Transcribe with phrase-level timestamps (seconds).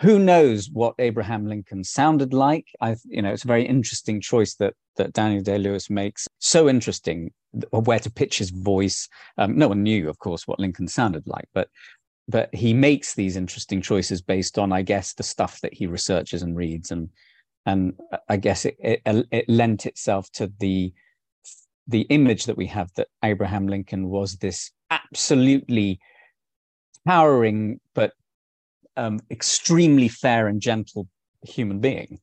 [0.00, 2.66] who knows what Abraham Lincoln sounded like?
[2.80, 6.26] I, you know, it's a very interesting choice that that Daniel Day Lewis makes.
[6.38, 7.32] So interesting
[7.70, 9.08] where to pitch his voice.
[9.38, 11.68] Um, no one knew, of course, what Lincoln sounded like, but
[12.28, 16.42] but he makes these interesting choices based on, I guess, the stuff that he researches
[16.42, 17.08] and reads, and
[17.66, 17.94] and
[18.28, 20.92] I guess it it, it lent itself to the
[21.88, 25.98] the image that we have that Abraham Lincoln was this absolutely
[27.06, 28.12] towering but
[28.98, 31.08] um, extremely fair and gentle
[31.42, 32.18] human being.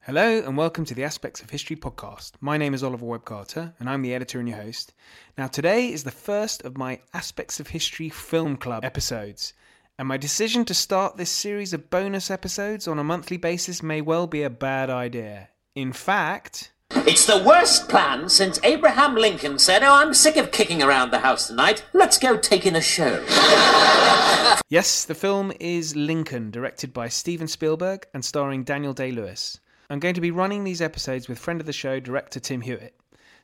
[0.00, 2.32] Hello and welcome to the Aspects of History podcast.
[2.40, 4.92] My name is Oliver Webb Carter and I'm the editor and your host.
[5.38, 9.54] Now, today is the first of my Aspects of History Film Club episodes,
[9.98, 14.02] and my decision to start this series of bonus episodes on a monthly basis may
[14.02, 15.48] well be a bad idea.
[15.74, 16.73] In fact,
[17.06, 21.18] it's the worst plan since Abraham Lincoln said, Oh, I'm sick of kicking around the
[21.18, 21.84] house tonight.
[21.92, 23.24] Let's go take in a show.
[24.68, 29.60] yes, the film is Lincoln, directed by Steven Spielberg and starring Daniel Day Lewis.
[29.90, 32.94] I'm going to be running these episodes with friend of the show, director Tim Hewitt.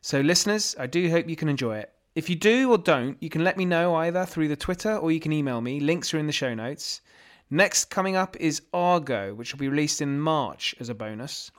[0.00, 1.92] So, listeners, I do hope you can enjoy it.
[2.14, 5.12] If you do or don't, you can let me know either through the Twitter or
[5.12, 5.80] you can email me.
[5.80, 7.02] Links are in the show notes.
[7.50, 11.50] Next coming up is Argo, which will be released in March as a bonus.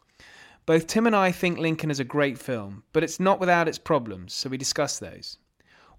[0.68, 3.80] Both Tim and I think Lincoln is a great film, but it's not without its
[3.80, 5.40] problems, so we discuss those.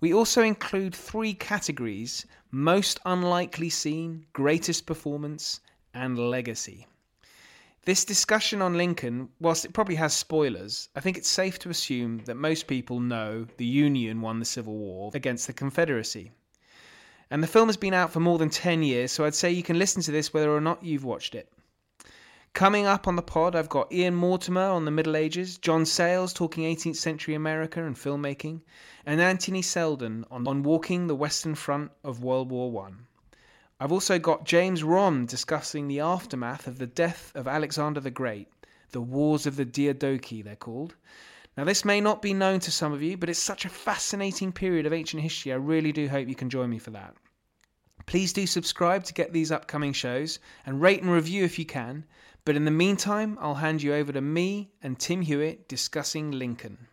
[0.01, 5.61] We also include three categories most unlikely scene, greatest performance,
[5.95, 6.87] and legacy.
[7.85, 12.19] This discussion on Lincoln, whilst it probably has spoilers, I think it's safe to assume
[12.27, 16.31] that most people know the Union won the Civil War against the Confederacy.
[17.31, 19.65] And the film has been out for more than 10 years, so I'd say you
[19.65, 21.53] can listen to this whether or not you've watched it.
[22.55, 26.35] Coming up on the pod, I've got Ian Mortimer on the Middle Ages, John Sayles
[26.35, 28.61] talking 18th century America and filmmaking,
[29.07, 33.07] and Anthony Seldon on, on walking the Western Front of World War One.
[33.81, 38.49] I've also got James Romm discussing the aftermath of the death of Alexander the Great,
[38.91, 40.95] the Wars of the Diadochi, they're called.
[41.57, 44.53] Now, this may not be known to some of you, but it's such a fascinating
[44.53, 45.53] period of ancient history.
[45.53, 47.17] I really do hope you can join me for that.
[48.05, 52.05] Please do subscribe to get these upcoming shows and rate and review if you can.
[52.45, 56.89] But in the meantime, I'll hand you over to me and Tim Hewitt discussing Lincoln.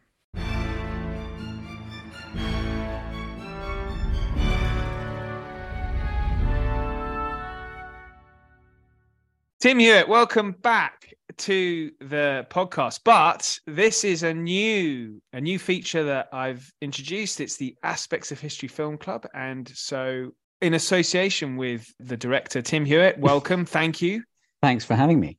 [9.59, 12.99] Tim Hewitt, welcome back to the podcast.
[13.03, 17.41] But this is a new a new feature that I've introduced.
[17.41, 20.29] It's the Aspects of History Film Club, and so
[20.61, 23.65] in association with the director Tim Hewitt, welcome.
[23.65, 24.21] Thank you.
[24.61, 25.38] Thanks for having me.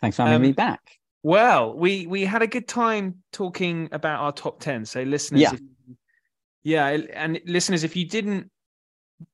[0.00, 0.80] Thanks for having um, me back.
[1.22, 4.84] Well, we we had a good time talking about our top ten.
[4.84, 5.60] So listeners, yeah, if,
[6.62, 8.50] yeah, and listeners, if you didn't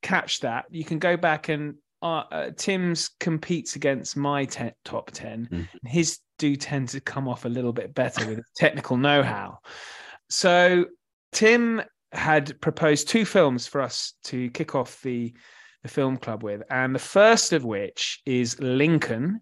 [0.02, 5.10] catch that, you can go back and uh, uh, Tim's competes against my te- top
[5.10, 5.48] 10.
[5.50, 5.88] Mm-hmm.
[5.88, 9.58] His do tend to come off a little bit better with technical know how.
[10.28, 10.86] So,
[11.32, 11.82] Tim
[12.12, 15.32] had proposed two films for us to kick off the,
[15.82, 16.62] the film club with.
[16.70, 19.40] And the first of which is Lincoln,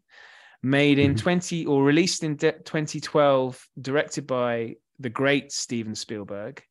[0.62, 1.22] made in mm-hmm.
[1.22, 6.62] 20 or released in de- 2012, directed by the great Steven Spielberg,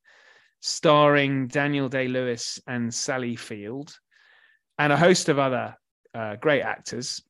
[0.61, 3.97] starring Daniel Day Lewis and Sally Field,
[4.77, 5.75] and a host of other
[6.13, 7.21] uh, great actors.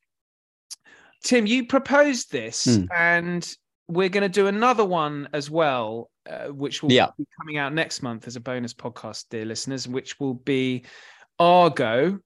[1.23, 2.87] Tim, you proposed this, mm.
[2.95, 3.55] and
[3.87, 7.09] we're going to do another one as well, uh, which will yeah.
[7.17, 10.85] be coming out next month as a bonus podcast, dear listeners, which will be
[11.37, 12.19] Argo,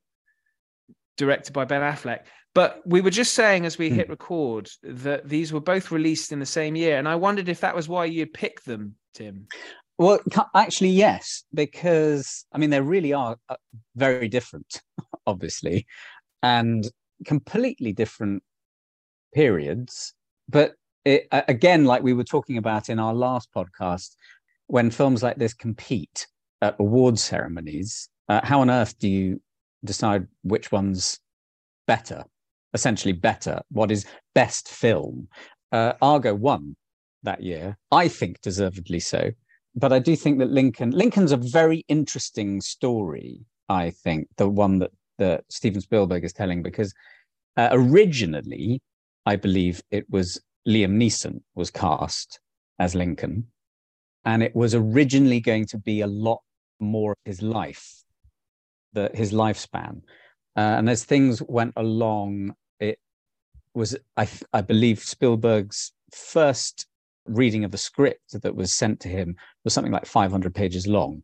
[1.17, 2.25] directed by Ben Affleck.
[2.55, 3.95] But we were just saying as we mm.
[3.95, 7.59] hit record that these were both released in the same year, and I wondered if
[7.61, 9.47] that was why you picked them, Tim.
[9.99, 10.19] Well,
[10.55, 13.57] actually, yes, because I mean they really are uh,
[13.95, 14.81] very different,
[15.27, 15.85] obviously
[16.45, 16.87] and
[17.25, 18.43] completely different
[19.33, 20.13] periods.
[20.47, 24.15] But it, again, like we were talking about in our last podcast,
[24.67, 26.27] when films like this compete
[26.61, 29.41] at award ceremonies, uh, how on earth do you
[29.83, 31.19] decide which one's
[31.87, 32.23] better?
[32.75, 33.61] Essentially, better.
[33.71, 34.05] What is
[34.35, 35.27] best film?
[35.71, 36.75] Uh, Argo won
[37.23, 39.31] that year, I think deservedly so.
[39.75, 43.41] But I do think that Lincoln Lincoln's a very interesting story.
[43.67, 46.93] I think the one that that Steven Spielberg is telling because
[47.57, 48.81] uh, originally,
[49.25, 52.39] I believe it was Liam Neeson was cast
[52.79, 53.47] as Lincoln,
[54.23, 56.41] and it was originally going to be a lot
[56.79, 58.03] more of his life,
[58.93, 60.01] the his lifespan,
[60.55, 62.53] uh, and as things went along,
[63.75, 66.87] was I I believe Spielberg's first
[67.27, 71.23] reading of the script that was sent to him was something like 500 pages long.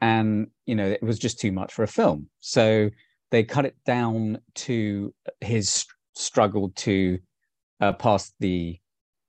[0.00, 2.28] And, you know, it was just too much for a film.
[2.40, 2.90] So
[3.30, 7.18] they cut it down to his struggle to
[7.80, 8.78] uh, pass the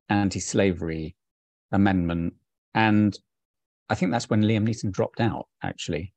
[0.09, 1.15] anti slavery
[1.71, 2.33] amendment.
[2.73, 3.17] And
[3.89, 6.12] I think that's when Liam Neeson dropped out, actually.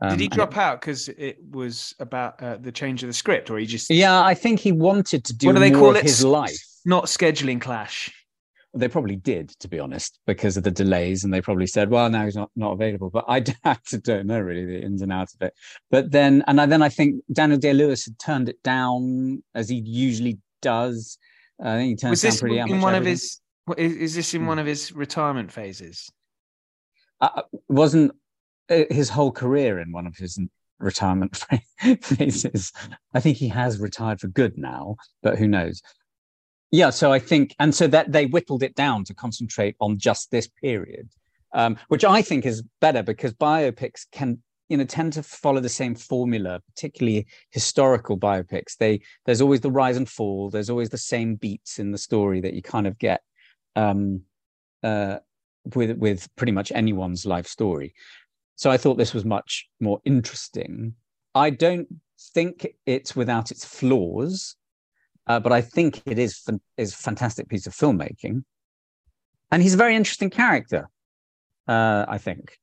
[0.00, 3.12] Um, Did he drop it, out because it was about uh, the change of the
[3.12, 3.90] script, or he just?
[3.90, 6.04] Yeah, I think he wanted to do what do they call it?
[6.04, 6.56] his life.
[6.84, 8.10] Not scheduling clash.
[8.74, 12.08] They probably did, to be honest, because of the delays, and they probably said, "Well,
[12.10, 15.34] now he's not, not available." But I actually don't know really the ins and outs
[15.34, 15.54] of it.
[15.90, 19.76] But then, and then I think Daniel Day Lewis had turned it down as he
[19.76, 21.18] usually does.
[21.60, 23.00] I think he turned was this down pretty in one everything.
[23.00, 23.40] of his.
[23.76, 24.48] Is, is this in hmm.
[24.48, 26.08] one of his retirement phases?
[27.20, 28.14] Uh, wasn't uh,
[28.68, 30.38] his whole career in one of his
[30.78, 31.44] retirement
[32.00, 32.72] phases.
[33.14, 35.82] I think he has retired for good now, but who knows?
[36.70, 40.30] Yeah, so I think, and so that they whittled it down to concentrate on just
[40.30, 41.08] this period,
[41.54, 45.70] um, which I think is better because biopics can, you know, tend to follow the
[45.70, 48.76] same formula, particularly historical biopics.
[48.76, 50.50] They there's always the rise and fall.
[50.50, 53.22] There's always the same beats in the story that you kind of get
[53.74, 54.20] um,
[54.82, 55.20] uh,
[55.74, 57.94] with with pretty much anyone's life story.
[58.58, 60.94] So I thought this was much more interesting.
[61.32, 61.86] I don't
[62.34, 64.56] think it's without its flaws,
[65.28, 66.44] uh, but I think it is
[66.76, 68.42] is a fantastic piece of filmmaking,
[69.52, 70.90] and he's a very interesting character.
[71.68, 72.58] Uh, I think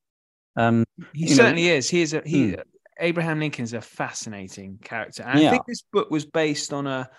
[0.57, 0.83] um,
[1.13, 1.89] he certainly know, is.
[1.89, 2.51] He is a he.
[2.51, 2.59] Hmm.
[2.99, 5.47] Abraham Lincoln is a fascinating character, and yeah.
[5.47, 7.09] I think this book was based on a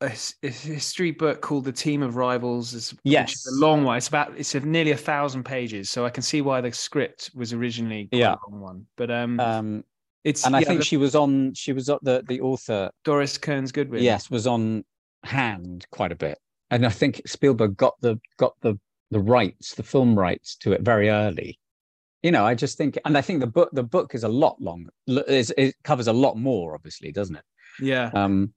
[0.00, 0.12] a,
[0.42, 2.74] a, history book called The Team of Rivals.
[2.74, 3.96] Is, yes, a long one.
[3.96, 7.30] It's about it's a nearly a thousand pages, so I can see why the script
[7.34, 8.34] was originally yeah.
[8.34, 8.86] a long one.
[8.96, 9.84] But um, um
[10.24, 11.54] it's and I think the, she was on.
[11.54, 14.02] She was the the author Doris Kearns Goodwin.
[14.02, 14.84] Yes, was on
[15.22, 16.38] hand quite a bit,
[16.70, 18.78] and I think Spielberg got the got the
[19.10, 21.58] the rights, the film rights to it very early.
[22.22, 24.60] You know, I just think, and I think the book the book is a lot
[24.60, 24.90] longer.
[25.06, 27.44] It covers a lot more, obviously, doesn't it?
[27.80, 28.10] Yeah.
[28.14, 28.54] Um,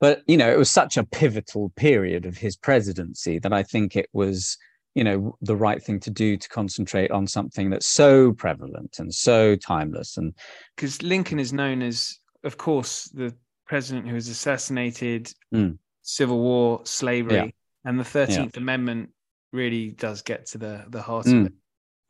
[0.00, 3.96] but you know, it was such a pivotal period of his presidency that I think
[3.96, 4.56] it was,
[4.94, 9.14] you know, the right thing to do to concentrate on something that's so prevalent and
[9.14, 10.16] so timeless.
[10.16, 10.34] And
[10.76, 13.34] because Lincoln is known as, of course, the
[13.66, 15.78] president who was assassinated, mm.
[16.02, 17.50] Civil War, slavery, yeah.
[17.84, 18.62] and the Thirteenth yeah.
[18.62, 19.10] Amendment
[19.52, 21.40] really does get to the the heart mm.
[21.40, 21.52] of it.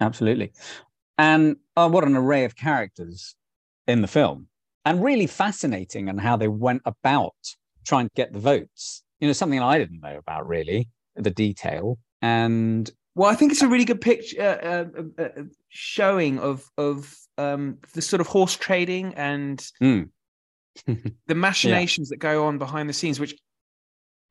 [0.01, 0.53] Absolutely,
[1.17, 3.37] and uh, what an array of characters
[3.87, 4.49] in the film
[4.85, 7.35] and really fascinating and how they went about
[7.85, 9.03] trying to get the votes.
[9.21, 11.99] You know, something I didn't know about really, the detail.
[12.21, 17.15] And well, I think it's a really good picture uh, uh, uh, showing of of
[17.39, 20.09] um, the sort of horse trading and mm.
[20.87, 22.15] the machinations yeah.
[22.15, 23.35] that go on behind the scenes, which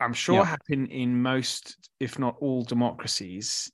[0.04, 0.46] I'm sure yeah.
[0.46, 3.72] happen in most, if not all, democracies.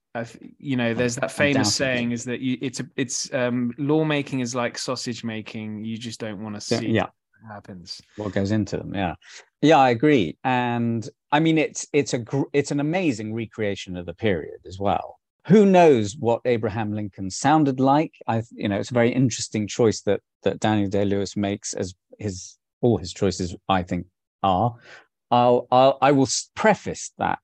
[0.57, 4.53] You know, there's that famous saying is that you, it's a, it's um, lawmaking is
[4.53, 5.83] like sausage making.
[5.83, 7.07] You just don't want to see yeah.
[7.41, 8.01] what happens.
[8.17, 8.93] What goes into them?
[8.93, 9.15] Yeah,
[9.61, 10.37] yeah, I agree.
[10.43, 12.23] And I mean, it's it's a
[12.53, 15.19] it's an amazing recreation of the period as well.
[15.47, 18.13] Who knows what Abraham Lincoln sounded like?
[18.27, 21.95] I, you know, it's a very interesting choice that that Daniel Day Lewis makes as
[22.19, 23.55] his all his choices.
[23.67, 24.05] I think
[24.43, 24.75] are.
[25.31, 27.39] I'll, I'll I will preface that,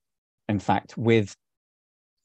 [0.49, 1.35] in fact, with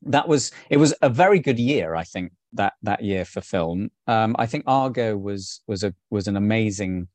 [0.02, 1.94] that was it was a very good year.
[1.94, 3.90] I think that that year for film.
[4.06, 7.08] Um, I think Argo was was a was an amazing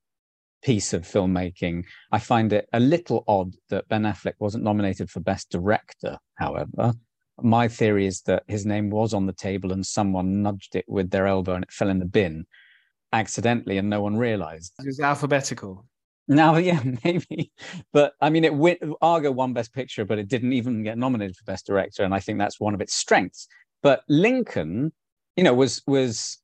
[0.63, 1.85] piece of filmmaking.
[2.11, 6.17] I find it a little odd that Ben Affleck wasn't nominated for Best Director.
[6.35, 6.93] However,
[7.41, 11.11] my theory is that his name was on the table and someone nudged it with
[11.11, 12.45] their elbow and it fell in the bin
[13.13, 14.73] accidentally, and no one realized.
[14.79, 15.85] It was alphabetical.
[16.27, 17.51] Now, yeah, maybe,
[17.93, 21.35] but I mean, it went, Argo won Best Picture, but it didn't even get nominated
[21.35, 23.47] for Best Director, and I think that's one of its strengths.
[23.83, 24.91] But Lincoln,
[25.35, 26.39] you know, was was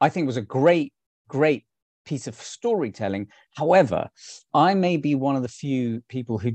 [0.00, 0.92] I think was a great,
[1.28, 1.64] great
[2.04, 3.28] piece of storytelling.
[3.56, 4.08] However,
[4.52, 6.52] I may be one of the few people who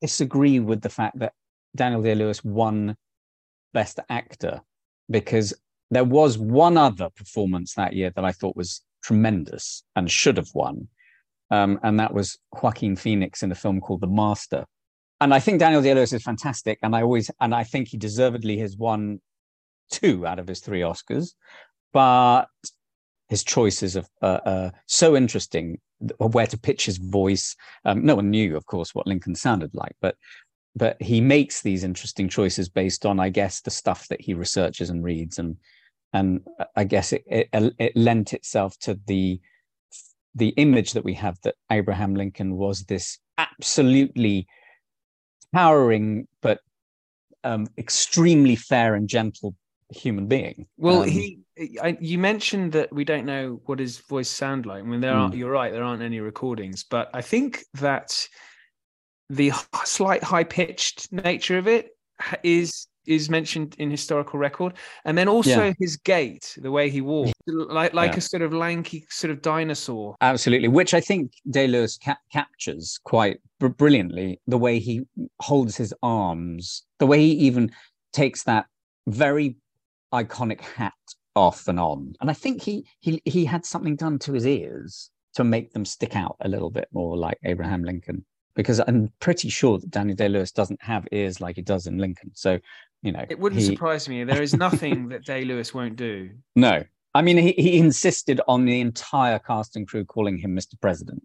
[0.00, 1.34] disagree with the fact that
[1.76, 2.96] Daniel Day Lewis won
[3.74, 4.62] Best Actor
[5.10, 5.54] because
[5.90, 10.50] there was one other performance that year that I thought was tremendous and should have
[10.54, 10.88] won
[11.50, 14.66] um, and that was Joaquin Phoenix in a film called The Master.
[15.20, 17.96] And I think Daniel Day Lewis is fantastic, and I always and I think he
[17.96, 19.20] deservedly has won
[19.90, 21.32] two out of his three Oscars,
[21.92, 22.46] but
[23.28, 25.80] his choices are uh, uh, so interesting.
[26.18, 27.56] Where to pitch his voice?
[27.84, 30.14] Um, no one knew, of course, what Lincoln sounded like, but
[30.76, 34.90] but he makes these interesting choices based on, I guess, the stuff that he researches
[34.90, 35.56] and reads, and
[36.12, 39.40] and I guess it it, it lent itself to the
[40.38, 44.46] the image that we have that Abraham Lincoln was this absolutely
[45.54, 46.60] towering but
[47.44, 49.54] um, extremely fair and gentle
[49.90, 50.66] human being.
[50.76, 51.38] Well, Um, he,
[51.82, 54.82] I, you mentioned that we don't know what his voice sound like.
[54.82, 55.34] I mean, there aren't.
[55.34, 55.38] Mm.
[55.38, 55.72] You're right.
[55.72, 58.28] There aren't any recordings, but I think that
[59.30, 59.52] the
[59.84, 61.90] slight high pitched nature of it
[62.42, 64.74] is is mentioned in historical record,
[65.04, 65.72] and then also Yeah.
[65.78, 68.18] his gait, the way he walked, like like Yeah.
[68.18, 70.16] a sort of lanky sort of dinosaur.
[70.20, 74.40] Absolutely, which I think Lewis ca- captures quite br- brilliantly.
[74.46, 75.02] The way he
[75.40, 77.70] holds his arms, the way he even
[78.12, 78.66] takes that
[79.06, 79.56] very
[80.12, 80.92] iconic hat
[81.34, 85.10] off and on, and I think he he he had something done to his ears
[85.34, 88.24] to make them stick out a little bit more like Abraham Lincoln.
[88.56, 91.96] Because I'm pretty sure that Daniel Day Lewis doesn't have ears like he does in
[91.98, 92.32] Lincoln.
[92.34, 92.58] So,
[93.02, 94.24] you know, It wouldn't he- surprise me.
[94.24, 96.30] There is nothing that Day Lewis won't do.
[96.56, 96.82] No,
[97.14, 100.74] I mean he, he insisted on the entire cast and crew calling him Mr.
[100.80, 101.22] President.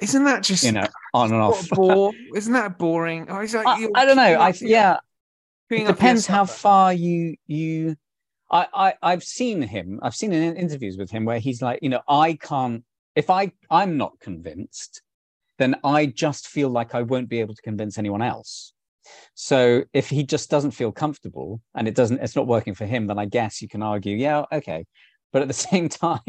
[0.00, 1.68] Isn't that just You know, on and off.
[1.70, 2.12] bore?
[2.34, 3.26] Isn't that boring?
[3.28, 4.22] Oh, like, I, I don't know.
[4.22, 4.92] I yeah.
[4.92, 5.04] It up
[5.68, 7.96] for your depends how far you you.
[8.50, 10.00] I, I I've seen him.
[10.02, 12.82] I've seen in interviews with him where he's like, you know, I can't.
[13.14, 15.02] If I I'm not convinced,
[15.58, 18.72] then I just feel like I won't be able to convince anyone else.
[19.34, 23.06] So if he just doesn't feel comfortable and it doesn't, it's not working for him,
[23.06, 24.86] then I guess you can argue, yeah, okay.
[25.32, 26.20] But at the same time,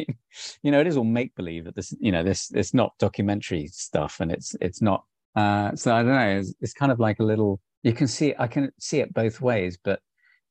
[0.63, 3.67] you know, it is all make believe that this, you know, this it's not documentary
[3.67, 5.03] stuff, and it's it's not.
[5.35, 6.39] Uh, so I don't know.
[6.39, 7.59] It's, it's kind of like a little.
[7.83, 8.35] You can see.
[8.37, 9.99] I can see it both ways, but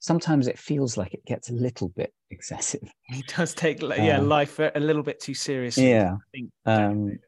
[0.01, 2.83] sometimes it feels like it gets a little bit excessive.
[3.05, 5.91] He does take yeah Um, life a little bit too seriously.
[5.91, 6.15] Yeah.
[6.15, 6.51] I think.
[6.67, 7.19] Um,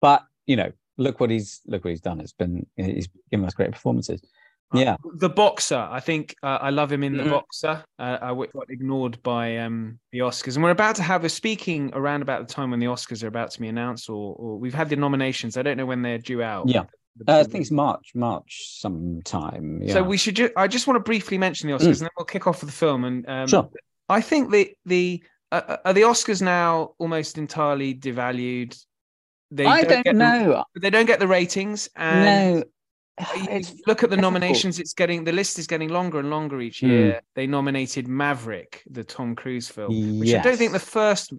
[0.00, 2.20] but you know, look what he's look what he's done.
[2.20, 4.20] It's been he's given us great performances.
[4.74, 4.96] Yeah.
[5.14, 7.30] The boxer, I think uh, I love him in the Mhm.
[7.30, 7.82] boxer.
[7.98, 11.28] Uh, I w- got ignored by um, the Oscars, and we're about to have a
[11.30, 14.58] speaking around about the time when the Oscars are about to be announced, or, or
[14.58, 15.56] we've had the nominations.
[15.56, 16.68] I don't know when they're due out.
[16.68, 16.82] Yeah.
[17.26, 19.80] Uh, I think it's March, March sometime.
[19.82, 19.94] Yeah.
[19.94, 20.36] So we should.
[20.36, 22.68] Ju- I just want to briefly mention the Oscars, and then we'll kick off with
[22.70, 23.04] the film.
[23.04, 23.70] And um, Sure.
[24.10, 28.78] I think the the uh, are the Oscars now almost entirely devalued.
[29.50, 30.64] They I don't get the- know.
[30.80, 32.64] they don't get the ratings, and no.
[33.86, 34.20] look at the difficult.
[34.20, 34.78] nominations.
[34.78, 36.88] It's getting the list is getting longer and longer each Mm.
[36.88, 37.20] year.
[37.34, 41.32] They nominated Maverick, the Tom Cruise film, which I don't think the first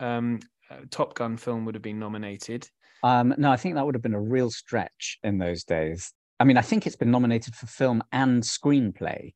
[0.00, 2.68] um, uh, Top Gun film would have been nominated.
[3.02, 6.12] Um, no, I think that would have been a real stretch in those days.
[6.40, 9.34] I mean, I think it's been nominated for film and screenplay,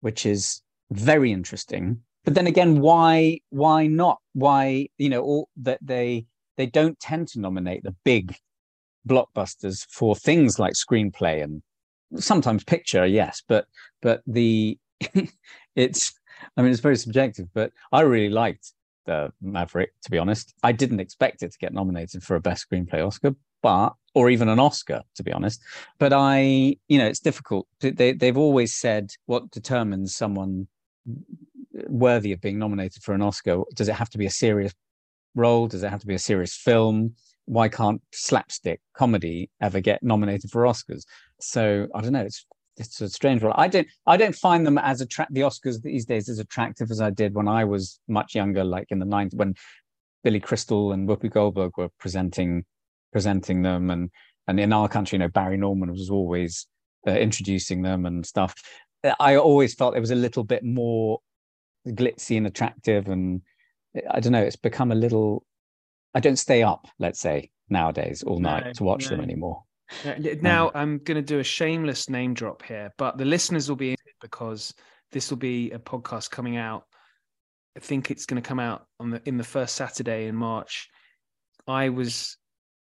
[0.00, 2.00] which is very interesting.
[2.24, 4.18] But then again, why why not?
[4.32, 8.36] Why you know all that they they don't tend to nominate the big
[9.08, 11.62] blockbusters for things like screenplay and
[12.16, 13.66] sometimes picture, yes, but
[14.00, 14.78] but the
[15.76, 16.12] it's
[16.56, 18.72] I mean it's very subjective, but I really liked
[19.06, 20.54] the Maverick, to be honest.
[20.62, 24.48] I didn't expect it to get nominated for a best screenplay Oscar, but or even
[24.48, 25.60] an Oscar, to be honest.
[25.98, 27.66] But I, you know, it's difficult.
[27.80, 30.68] They they've always said what determines someone
[31.88, 33.62] worthy of being nominated for an Oscar.
[33.74, 34.74] Does it have to be a serious
[35.34, 35.66] role?
[35.66, 37.14] Does it have to be a serious film?
[37.46, 41.04] Why can't slapstick comedy ever get nominated for Oscars?
[41.40, 42.20] So I don't know.
[42.20, 42.46] It's
[42.78, 43.54] it's a strange role.
[43.56, 47.00] I don't I don't find them as attract the Oscars these days as attractive as
[47.00, 49.54] I did when I was much younger, like in the 90s when
[50.24, 52.64] Billy Crystal and Whoopi Goldberg were presenting
[53.12, 54.10] presenting them, and
[54.48, 56.66] and in our country, you know, Barry Norman was always
[57.06, 58.54] uh, introducing them and stuff.
[59.18, 61.18] I always felt it was a little bit more
[61.88, 63.42] glitzy and attractive, and
[64.10, 64.42] I don't know.
[64.42, 65.44] It's become a little.
[66.14, 69.64] I don't stay up, let's say, nowadays all night No, to watch them anymore.
[70.04, 73.68] Now- um, Now I'm going to do a shameless name drop here, but the listeners
[73.68, 74.72] will be in because
[75.10, 76.84] this will be a podcast coming out.
[77.76, 80.88] I think it's going to come out on the in the first Saturday in March.
[81.66, 82.36] I was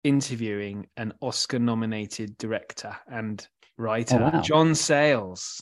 [0.05, 4.41] interviewing an Oscar-nominated director and writer, Oh, wow.
[4.41, 5.61] John Sayles.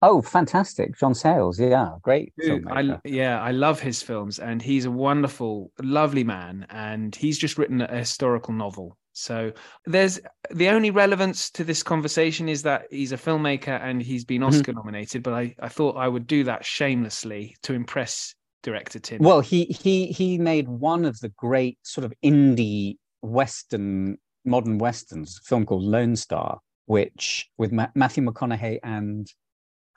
[0.00, 1.58] Oh, fantastic, John Sayles.
[1.58, 2.96] Yeah, great filmmaker.
[2.96, 7.58] I yeah, I love his films, and he's a wonderful, lovely man, and he's just
[7.58, 8.96] written a historical novel.
[9.12, 9.52] So
[9.84, 10.20] there's
[10.52, 14.46] the only relevance to this conversation is that he's a filmmaker and he's been Mhm.
[14.46, 15.24] Oscar nominated.
[15.24, 19.20] But I, I thought I would do that shamelessly to impress director Tim.
[19.20, 25.40] Well, he he he made one of the great sort of indie western modern westerns,
[25.42, 29.26] a film called Lone Star, which with Ma- Matthew McConaughey and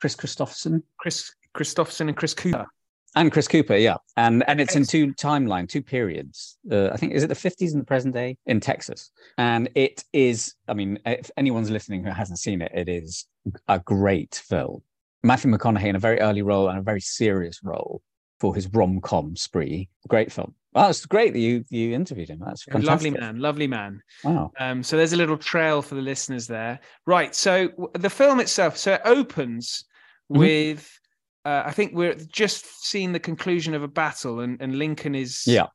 [0.02, 2.66] Kris Kristofferson Kris Kristofferson and Chris Cooper.
[3.14, 6.58] and Chris Cooper, yeah, and and it's in two timeline, two periods.
[6.68, 10.02] Uh, I think is it the fifties and the present day in Texas, and it
[10.12, 10.56] is.
[10.66, 13.26] I mean, if anyone's listening who hasn't seen it, it is
[13.68, 14.82] a great film.
[15.22, 18.02] Matthew McConaughey in a very early role and a very serious role
[18.40, 19.88] for his rom com spree.
[20.08, 20.52] Great film.
[20.74, 22.40] Well, it's great that you you interviewed him.
[22.44, 22.88] That's fantastic.
[22.88, 24.02] Lovely man, lovely man.
[24.24, 24.50] Wow.
[24.58, 26.80] Um, so there's a little trail for the listeners there.
[27.06, 27.36] Right.
[27.36, 29.84] So the film itself, so it opens
[30.32, 30.38] Mhm.
[30.38, 30.98] with,
[31.44, 35.44] uh, I think we're just seeing the conclusion of a battle, and, and Lincoln is
[35.46, 35.66] Yeah.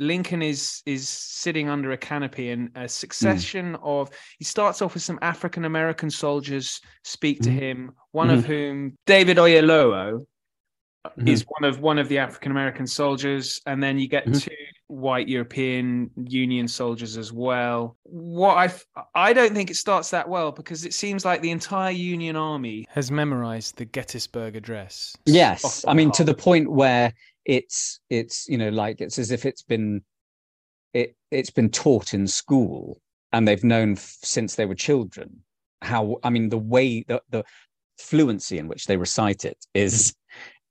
[0.00, 5.04] Lincoln is is sitting under a canopy, and a succession of he starts off with
[5.04, 7.58] some African American soldiers speak to Mhm.
[7.58, 7.92] him.
[8.10, 10.26] One of whom, David Oyelowo,
[11.16, 11.28] Mhm.
[11.28, 14.34] is one of one of the African American soldiers, and then you get Mhm.
[14.94, 17.96] Two white European Union soldiers as well.
[18.04, 18.72] What I
[19.14, 22.86] I don't think it starts that well because it seems like the entire Union Army
[22.90, 25.16] has memorized the Gettysburg Address.
[25.26, 26.16] Yes, I mean heart.
[26.16, 27.12] to the point where
[27.44, 30.02] it's it's you know like it's as if it's been
[30.92, 33.00] it it's been taught in school
[33.32, 35.42] and they've known f- since they were children
[35.82, 37.44] how I mean the way the the
[37.98, 40.14] fluency in which they recite it is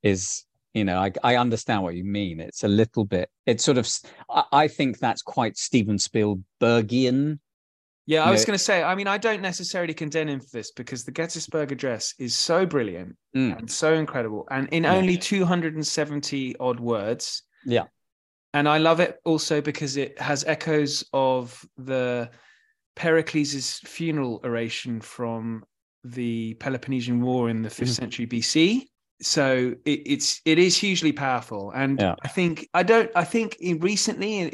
[0.02, 2.40] is you know I I understand what you mean.
[2.40, 3.88] It's a little bit it's sort of
[4.52, 7.38] I think that's quite Steven Spielbergian.
[8.06, 8.82] Yeah, I was going to say.
[8.82, 12.66] I mean, I don't necessarily condemn him for this because the Gettysburg Address is so
[12.66, 14.94] brilliant Mm, and so incredible, and in Yeah.
[14.94, 17.42] only 270 odd words.
[17.64, 17.84] Yeah.
[18.52, 22.30] and I love it also because it has echoes of the
[22.94, 25.64] Pericles' funeral oration from
[26.04, 27.96] the Peloponnesian War in the 5th Mhm.
[27.96, 28.88] century BC.
[29.22, 32.16] So it, it's it is hugely powerful, and Yeah.
[32.22, 34.50] I think I don't I think in recently,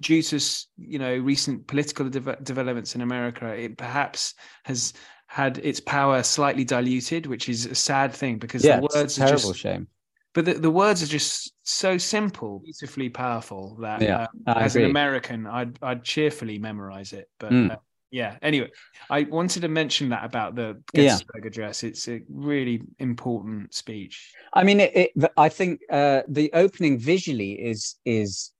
[0.00, 0.40] due to
[0.78, 4.92] you know recent political deve- developments in America, it perhaps has
[5.28, 9.22] had its power slightly diluted, which is a sad thing because yeah, the words are
[9.24, 9.88] terrible just shame.
[10.34, 14.84] but the, the words are just so simple, beautifully powerful that Yeah, I as an.
[14.84, 17.30] American, I'd I'd cheerfully memorize it.
[17.38, 17.70] But Mm.
[17.70, 17.76] uh,
[18.10, 18.70] yeah, anyway,
[19.08, 21.02] I wanted to mention that about the Yeah.
[21.02, 21.84] Gettysburg Address.
[21.84, 24.32] It's a really important speech.
[24.52, 28.50] I mean, it, it, I think uh, the opening visually is is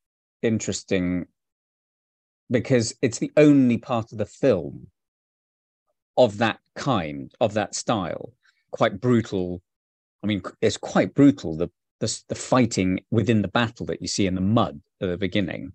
[0.42, 1.26] interesting
[2.50, 4.86] because it's the only part of the film
[6.16, 8.32] of that kind, of that style.
[8.70, 9.62] Quite brutal.
[10.22, 11.56] I mean, it's quite brutal.
[11.56, 15.16] The the the fighting within the battle that you see in the mud at the
[15.18, 15.72] beginning,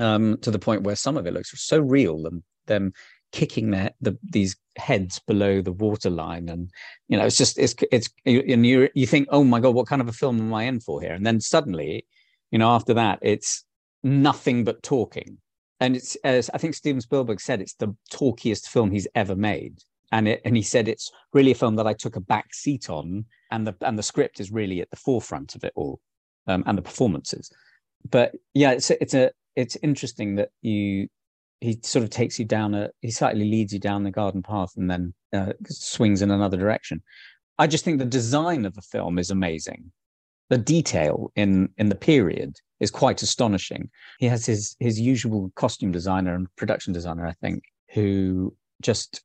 [0.00, 2.22] um, to the point where some of it looks so real.
[2.22, 2.92] Them them
[3.32, 6.48] kicking their the these heads below the waterline.
[6.48, 6.70] And
[7.08, 10.02] you know it's just it's it's and you you think oh my god what kind
[10.02, 11.14] of a film am i in for here?
[11.14, 12.06] And then suddenly
[12.50, 13.64] you know after that it's
[14.02, 15.38] nothing but talking.
[15.80, 19.78] And it's as i think steven spielberg said it's the talkiest film he's ever made.
[20.12, 22.90] And it and he said it's really a film that i took a back seat
[22.90, 26.00] on and the and the script is really at the forefront of it all
[26.46, 27.50] um, and the performances.
[28.10, 31.08] But yeah it's it's a it's interesting that you
[31.62, 34.72] he sort of takes you down a he slightly leads you down the garden path
[34.76, 37.00] and then uh, swings in another direction.
[37.58, 39.92] I just think the design of the film is amazing.
[40.50, 43.90] The detail in in the period is quite astonishing.
[44.18, 47.62] He has his his usual costume designer and production designer i think
[47.94, 49.22] who just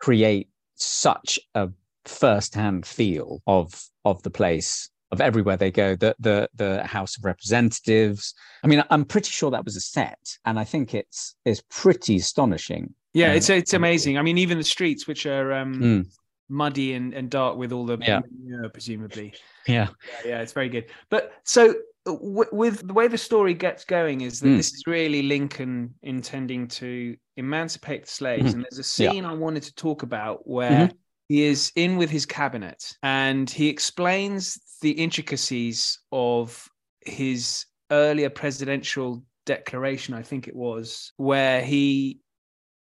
[0.00, 1.68] create such a
[2.04, 7.24] first-hand feel of of the place of everywhere they go the the the house of
[7.24, 11.62] representatives i mean i'm pretty sure that was a set and i think it's it's
[11.70, 14.18] pretty astonishing Yeah, Um, it's it's amazing.
[14.18, 16.06] I mean, even the streets, which are um, Mm.
[16.50, 18.20] muddy and, and dark with all the Yeah.
[18.20, 19.32] manure, presumably.
[19.66, 19.88] yeah
[20.24, 20.86] Yeah, yeah, it's very good.
[21.08, 24.56] But so w- with the way the story gets going is that Mm.
[24.58, 28.54] this is really Lincoln intending to emancipate the slaves, Mhm.
[28.54, 29.10] and there's a Yeah.
[29.12, 30.90] scene I wanted to talk about where
[31.28, 36.68] he is in with his cabinet and he explains the intricacies of
[37.00, 42.20] his earlier presidential declaration, I think it was, where he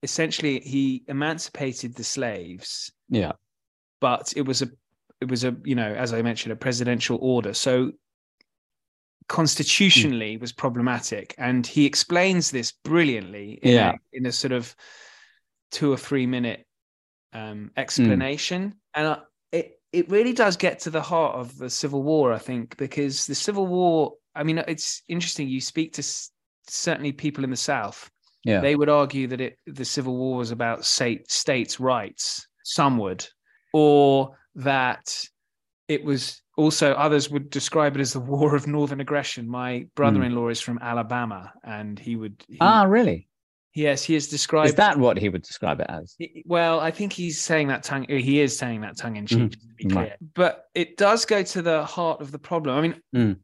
[0.02, 2.92] essentially he emancipated the slaves.
[3.08, 3.32] Yeah.
[4.00, 4.68] But it was a
[5.20, 7.54] it was a you know as i mentioned a presidential order.
[7.54, 7.92] So
[9.28, 11.34] constitutionally was problematic.
[11.38, 13.92] And he explains this brilliantly in, Yeah.
[13.92, 14.74] a, in a sort of
[15.70, 16.66] two or three minute
[17.32, 18.74] um explanation.
[18.94, 19.18] And I,
[19.92, 23.34] it really does get to the heart of the civil war i think because the
[23.34, 26.30] civil war i mean it's interesting you speak to s-
[26.68, 28.08] certainly people in the south.
[28.44, 28.60] Yeah.
[28.60, 33.26] They would argue that it the civil war was about state states rights some would
[33.72, 35.24] or that
[35.88, 39.48] it was also others would describe it as the war of northern aggression.
[39.48, 43.28] My brother-in-law is from alabama and he would he, ah really
[43.74, 47.12] yes he has described is that what he would describe it as well i think
[47.12, 50.02] he's saying that tongue he is saying that tongue in cheek just to be clear
[50.04, 50.12] Right.
[50.34, 53.38] but it does go to the heart of the problem i mean Mm.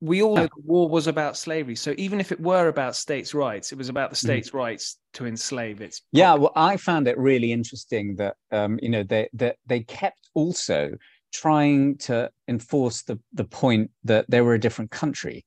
[0.00, 0.48] we all know Yeah.
[0.56, 3.88] the war was about slavery so even if it were about states rights it was
[3.88, 4.26] about the Mhm.
[4.28, 8.88] states rights to enslave its yeah well i found it really interesting that um you
[8.88, 10.90] know they that they kept also
[11.32, 15.46] trying to enforce the, the point that they were a different country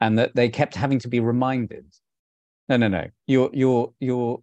[0.00, 1.84] and that they kept having to be reminded
[2.70, 4.40] no no no you're you're you're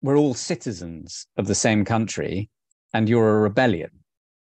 [0.00, 2.48] we're all citizens of the same country
[2.94, 3.90] and you're a rebellion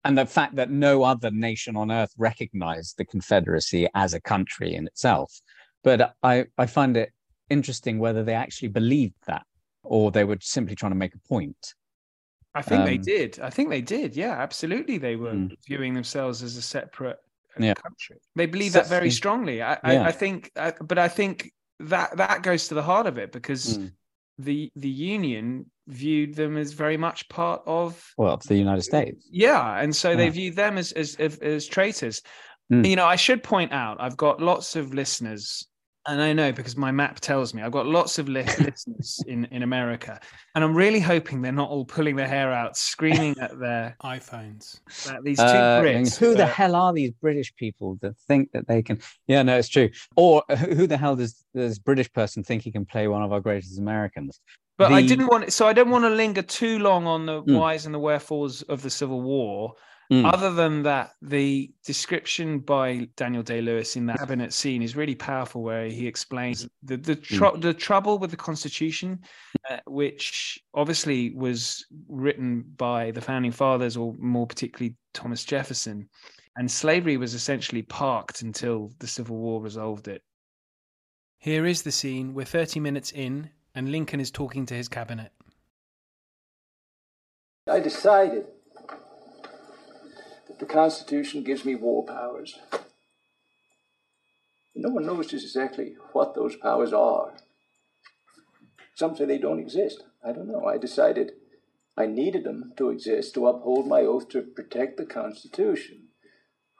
[0.03, 4.73] and the fact that no other nation on earth recognized the confederacy as a country
[4.73, 5.39] in itself
[5.83, 7.11] but i i find it
[7.49, 9.43] interesting whether they actually believed that
[9.83, 11.75] or they were simply trying to make a point
[12.55, 13.39] I think um, they did.
[13.39, 14.15] I think they did.
[14.15, 14.97] Yeah, absolutely.
[14.97, 15.55] They were mm.
[15.67, 17.19] viewing themselves as a separate
[17.59, 17.75] uh, yeah.
[17.75, 18.17] country.
[18.35, 19.61] They believe that very strongly.
[19.61, 19.79] I, yeah.
[19.83, 23.31] I, I think, I, but I think that that goes to the heart of it
[23.31, 23.91] because mm.
[24.37, 29.27] the the union viewed them as very much part of well, the United States.
[29.31, 30.17] Yeah, and so yeah.
[30.17, 32.21] they viewed them as as as, as traitors.
[32.71, 32.87] Mm.
[32.87, 35.65] You know, I should point out, I've got lots of listeners
[36.07, 39.45] and I know because my map tells me I've got lots of li- listeners in,
[39.45, 40.19] in America,
[40.55, 44.79] and I'm really hoping they're not all pulling their hair out, screaming at their iPhones.
[45.23, 46.17] these two uh, Brits.
[46.17, 48.99] Who the hell are these British people that think that they can?
[49.27, 49.89] Yeah, no, it's true.
[50.15, 53.41] Or who the hell does this British person think he can play one of our
[53.41, 54.39] greatest Americans?
[54.77, 54.95] But the...
[54.95, 57.57] I didn't want, so I don't want to linger too long on the mm.
[57.57, 59.73] whys and the wherefores of the Civil War.
[60.11, 60.31] Mm.
[60.31, 65.15] Other than that, the description by Daniel Day Lewis in that cabinet scene is really
[65.15, 67.61] powerful, where he explains the the, tr- mm.
[67.61, 69.19] the trouble with the Constitution,
[69.69, 76.07] uh, which obviously was written by the founding fathers, or more particularly Thomas Jefferson,
[76.55, 80.21] and slavery was essentially parked until the Civil War resolved it.
[81.39, 82.33] Here is the scene.
[82.33, 85.33] We're 30 minutes in, and Lincoln is talking to his cabinet.
[87.69, 88.45] I decided
[90.59, 92.59] the Constitution gives me war powers.
[94.75, 97.33] No one knows just exactly what those powers are.
[98.95, 100.03] Some say they don't exist.
[100.23, 100.65] I don't know.
[100.65, 101.31] I decided
[101.97, 106.09] I needed them to exist to uphold my oath to protect the Constitution,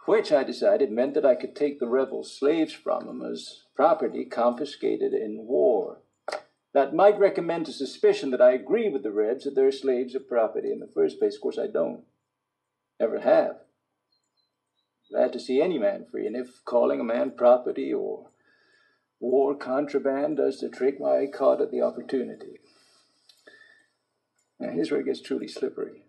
[0.06, 4.26] which I decided meant that I could take the rebel slaves from them as property
[4.26, 6.02] confiscated in war.
[6.74, 10.20] That might recommend a suspicion that I agree with the Rebs that their slaves are
[10.20, 11.36] property in the first place.
[11.36, 12.04] Of course, I don't.
[13.00, 13.58] Never have.
[15.10, 18.30] Glad to see any man free, and if calling a man property or
[19.20, 22.60] war contraband does the trick, why I caught at the opportunity.
[24.60, 26.04] Now here's where it gets truly slippery.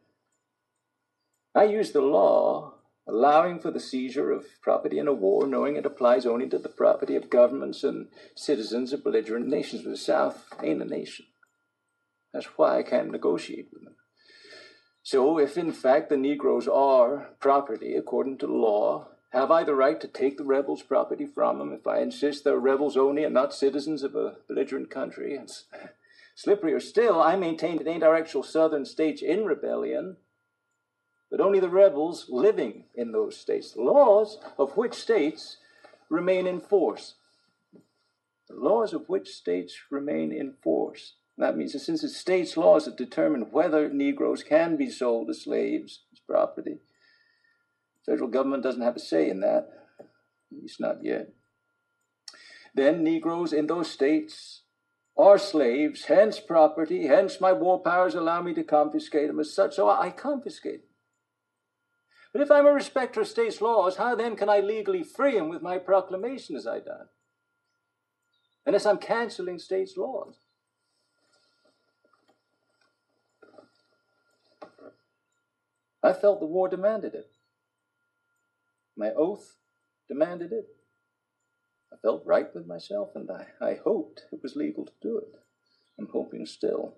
[1.55, 2.75] I use the law
[3.07, 6.69] allowing for the seizure of property in a war, knowing it applies only to the
[6.69, 11.27] property of governments and citizens of belligerent nations, but the South ain't a nation.
[12.33, 13.95] That's why I can't negotiate with them.
[15.11, 19.99] So, if in fact the Negroes are property according to law, have I the right
[20.03, 23.55] to take the rebels' property from them if I insist they're rebels only and not
[23.55, 25.35] citizens of a belligerent country?
[25.35, 25.51] And
[26.37, 30.19] slipperier still, I maintain it ain't our actual southern states in rebellion,
[31.31, 35.57] but only the rebels living in those states, the laws of which states
[36.11, 37.15] remain in force.
[38.51, 41.15] The laws of which states remain in force.
[41.39, 45.43] That means that since it's states' laws that determine whether Negroes can be sold as
[45.43, 46.79] slaves, as property,
[48.05, 49.69] federal government doesn't have a say in that,
[50.01, 51.29] at least not yet.
[52.75, 54.63] Then Negroes in those states
[55.17, 59.77] are slaves, hence property, hence my war powers allow me to confiscate them as such,
[59.77, 60.91] so I confiscate them.
[62.33, 65.49] But if I'm a respecter of states' laws, how then can I legally free them
[65.49, 67.09] with my proclamation as I done?
[68.67, 70.37] Unless I'm canceling states' laws.
[76.03, 77.31] I felt the war demanded it.
[78.97, 79.57] My oath
[80.09, 80.67] demanded it.
[81.93, 85.41] I felt right with myself, and I, I hoped it was legal to do it.
[85.99, 86.95] I'm hoping still.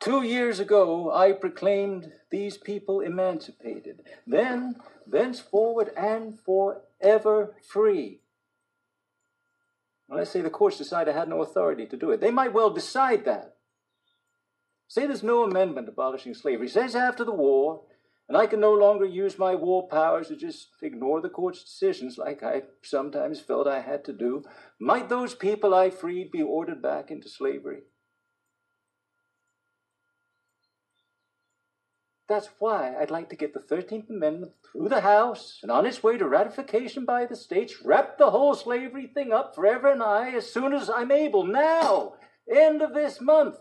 [0.00, 8.20] Two years ago, I proclaimed these people emancipated, then, thenceforward, and forever free.
[10.08, 12.20] Well, let's say the courts decide I had no authority to do it.
[12.20, 13.57] They might well decide that.
[14.88, 16.66] Say there's no amendment abolishing slavery.
[16.66, 17.82] Says after the war,
[18.26, 22.16] and I can no longer use my war powers to just ignore the court's decisions
[22.16, 24.42] like I sometimes felt I had to do.
[24.80, 27.80] Might those people I freed be ordered back into slavery?
[32.28, 36.02] That's why I'd like to get the 13th Amendment through the House and on its
[36.02, 40.30] way to ratification by the states, wrap the whole slavery thing up forever and I
[40.32, 41.44] as soon as I'm able.
[41.44, 42.14] Now,
[42.54, 43.56] end of this month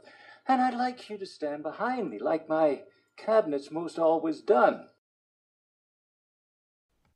[0.47, 2.81] and I'd like you to stand behind me like my
[3.17, 4.87] cabinet's most always done.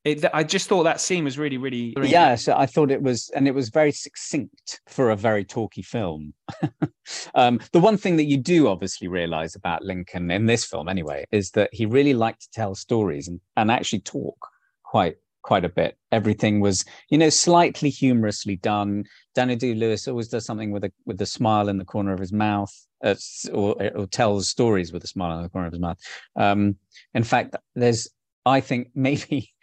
[0.03, 1.93] It, I just thought that scene was really, really.
[1.95, 5.83] Yeah, so I thought it was, and it was very succinct for a very talky
[5.83, 6.33] film.
[7.35, 11.25] um, the one thing that you do obviously realize about Lincoln in this film, anyway,
[11.31, 14.47] is that he really liked to tell stories and, and actually talk
[14.83, 15.97] quite quite a bit.
[16.11, 19.05] Everything was, you know, slightly humorously done.
[19.35, 22.19] Daniel Day Lewis always does something with a with a smile in the corner of
[22.19, 23.15] his mouth, uh,
[23.53, 25.97] or, or, tells stories with a smile on the corner of his mouth.
[26.35, 26.75] Um,
[27.13, 28.09] in fact, there's,
[28.45, 29.53] I think maybe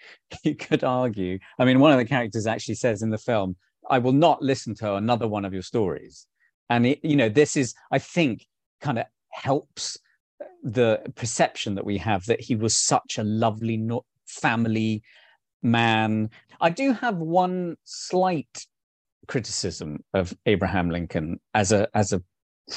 [0.43, 1.39] you could argue.
[1.59, 3.57] I mean, one of the characters actually says in the film,
[3.91, 6.27] "I will not listen to another one of your stories,"
[6.71, 8.47] and it, you know, this is, I think,
[8.81, 9.99] kind of helps
[10.63, 13.81] the perception that we have that he was such a lovely
[14.27, 15.03] family
[15.63, 16.31] man.
[16.61, 18.67] I do have one slight
[19.27, 22.23] criticism of Abraham Lincoln as a as a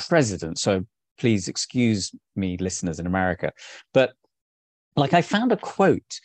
[0.08, 0.60] president.
[0.60, 0.86] So
[1.18, 3.52] please excuse me, listeners in America.
[3.94, 4.14] But
[4.96, 6.20] like I found a quote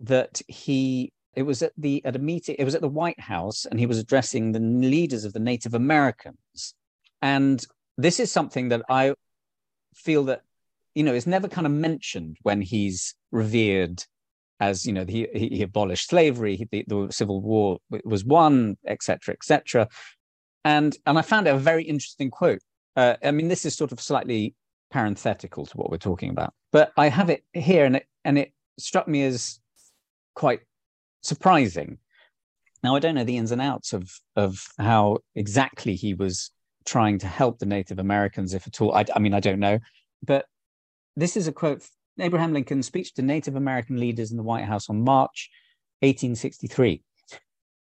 [0.00, 3.64] that he it was at the at a meeting, it was at the White House,
[3.64, 6.74] and he was addressing the leaders of the Native Americans.
[7.22, 7.64] And
[7.96, 9.14] this is something that I
[9.94, 10.42] feel that
[10.94, 14.04] you know is never kind of mentioned when he's revered
[14.60, 19.34] as you know he, he abolished slavery he, the, the, civil war was won etc
[19.34, 19.88] etc
[20.64, 22.60] and and i found a very interesting quote
[22.96, 24.54] uh, i mean this is sort of slightly
[24.90, 28.52] parenthetical to what we're talking about but i have it here and it and it
[28.78, 29.60] struck me as
[30.34, 30.60] quite
[31.22, 31.98] surprising
[32.82, 36.50] now i don't know the ins and outs of of how exactly he was
[36.84, 39.78] trying to help the native americans if at all i, I mean i don't know
[40.22, 40.46] but
[41.16, 41.82] this is a quote
[42.18, 45.50] Abraham Lincoln's speech to Native American leaders in the White House on March
[46.00, 47.02] 1863.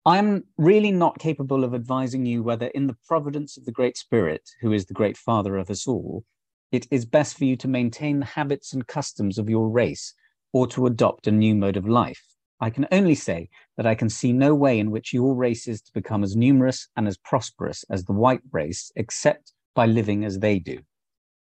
[0.09, 4.49] I'm really not capable of advising you whether, in the providence of the Great Spirit,
[4.63, 6.25] who is the great father of us all,
[6.73, 10.15] it is best for you to maintain the habits and customs of your race
[10.55, 12.23] or to adopt a new mode of life.
[12.59, 15.83] I can only say that I can see no way in which your race is
[15.83, 20.39] to become as numerous and as prosperous as the white race, except by living as
[20.39, 20.79] they do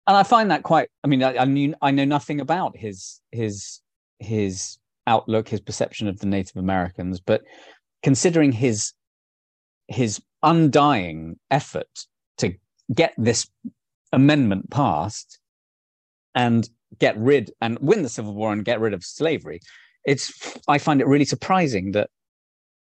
[0.08, 0.90] and I find that quite.
[1.04, 3.82] I mean, I, I I know nothing about his his
[4.20, 7.42] his outlook, his perception of the Native Americans, but
[8.04, 8.94] considering his
[9.88, 12.06] his undying effort
[12.38, 12.54] to
[12.94, 13.50] get this
[14.12, 15.40] amendment passed
[16.36, 19.60] and get rid and win the Civil War and get rid of slavery,
[20.06, 22.10] it's I find it really surprising that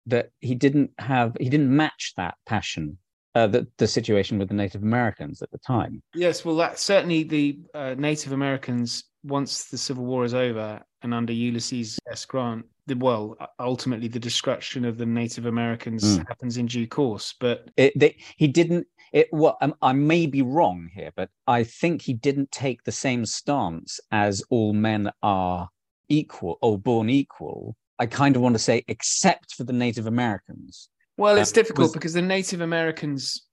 [0.07, 2.99] that he didn't have he didn't match that passion
[3.35, 6.03] uh, the, the situation with the Native Americans at the time.
[6.15, 11.15] Yes, well, that certainly the uh, Native Americans, once the Civil War is over and
[11.15, 12.25] under Ulysses S.
[12.25, 16.27] Grant, the well, ultimately the destruction of the Native Americans mm.
[16.27, 17.35] happens in due course.
[17.39, 18.87] But it, they, he didn't.
[19.13, 22.93] It well, um, I may be wrong here, but I think he didn't take the
[22.93, 25.69] same stance as all men are
[26.09, 27.77] equal or born equal.
[27.99, 30.89] I kind of want to say, except for the Native Americans.
[31.17, 31.93] Well, it's difficult was...
[31.93, 33.48] because the Native Americans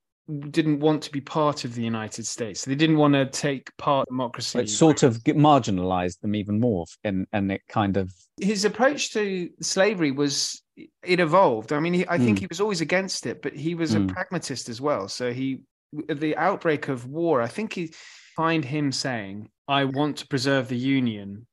[0.49, 2.65] didn't want to be part of the United States.
[2.65, 4.59] They didn't want to take part in democracy.
[4.59, 8.11] It sort of marginalized them even more, and and it kind of
[8.41, 10.61] his approach to slavery was
[11.03, 11.71] it evolved.
[11.71, 12.41] I mean, he, I think mm.
[12.41, 13.95] he was always against it, but he was mm.
[13.95, 14.07] a hmm.
[14.07, 15.07] pragmatist as well.
[15.07, 15.61] So he,
[15.93, 17.93] the outbreak of war, I think he
[18.35, 21.47] find him saying, "I want to preserve the Union."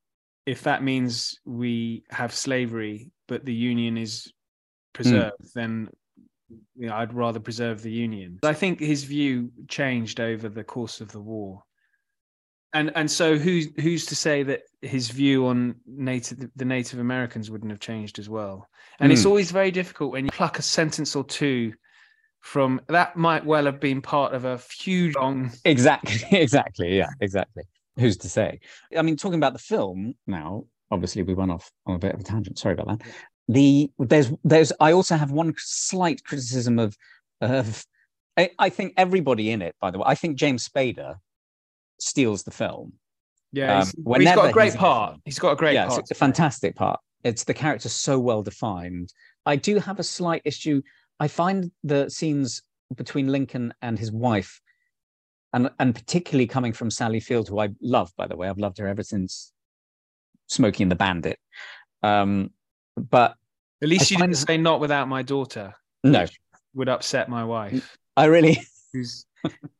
[0.44, 4.30] If that means we have slavery, but the Union is hmm.
[4.94, 5.52] preserved, mm.
[5.54, 5.88] then
[6.74, 8.38] you know, I'd rather preserve the Union.
[8.42, 11.62] I think his view changed over the course of the war.
[12.74, 17.50] And and so who's who's to say that his view on native the Native Americans
[17.50, 18.66] wouldn't have changed as well?
[18.98, 19.12] And mm.
[19.12, 19.28] it's hmm.
[19.28, 21.74] always very difficult when you pluck a sentence or two
[22.42, 27.62] from that might well have been part of a huge long exactly exactly yeah exactly
[27.98, 28.58] who's to say
[28.98, 32.20] i mean talking about the film now obviously we went off on a bit of
[32.20, 33.06] a tangent sorry about that
[33.52, 36.96] the there's there's I also have one slight criticism of
[37.40, 37.84] of
[38.36, 41.16] I, I, think everybody in it, by the way, I think James Spader
[42.00, 42.94] steals the film.
[43.52, 45.20] Yeah, um, he's, he's got a great he's part.
[45.24, 46.00] He's got a great yeah, part.
[46.00, 46.98] It's a fantastic part.
[47.24, 49.12] It's the character so well defined.
[49.44, 50.80] I do have a slight issue.
[51.20, 52.62] I find the scenes
[52.96, 54.60] between Lincoln and his wife,
[55.52, 58.78] and and particularly coming from Sally Field, who I love, by the way, I've loved
[58.78, 59.52] her ever since
[60.46, 61.38] Smokey and the Bandit.
[62.02, 62.50] Um,
[62.96, 63.34] but
[63.82, 65.74] at least I you didn't say not without my daughter.
[66.04, 66.26] No,
[66.74, 67.96] would upset my wife.
[68.16, 68.58] I really.
[68.92, 69.26] Who's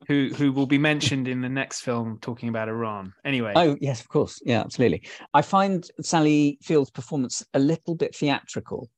[0.08, 3.12] who who will be mentioned in the next film talking about Iran.
[3.24, 3.52] Anyway.
[3.54, 4.40] Oh yes, of course.
[4.44, 5.02] Yeah, absolutely.
[5.34, 8.90] I find Sally Field's performance a little bit theatrical.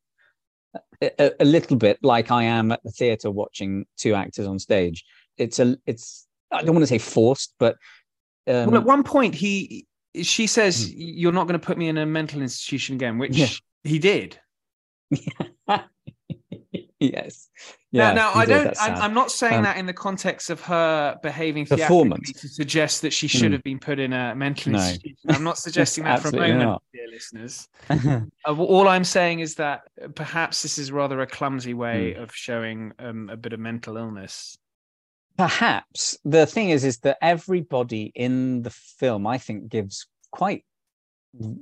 [1.02, 5.04] A, a, little bit like I am at the theatre watching two actors on stage.
[5.36, 7.76] It's a it's I don't want to say forced, but
[8.46, 9.86] um, well, at one point he
[10.22, 10.92] she says hmm.
[10.96, 13.48] you're not going to put me in a mental institution again, which yeah
[13.84, 14.40] he did.
[17.00, 17.48] yes.
[17.90, 18.08] Yeah.
[18.08, 18.12] Yeah.
[18.14, 18.74] Now, I don't.
[18.80, 18.94] I'm.
[18.96, 22.32] I'm not saying Um, that in the context of her behaving Performance.
[22.32, 23.52] to suggest that she should Mm.
[23.52, 24.78] have been put in a mental No.
[24.80, 25.16] institution.
[25.28, 26.82] I'm not suggesting that for a moment, not.
[26.92, 27.68] dear listeners.
[28.46, 29.82] Uh, all I'm saying is that
[30.14, 32.22] perhaps this is rather a clumsy way Hmm.
[32.22, 34.56] of showing um, a bit of mental illness.
[35.36, 40.64] Perhaps the thing is, is that everybody in the film, I think, gives quite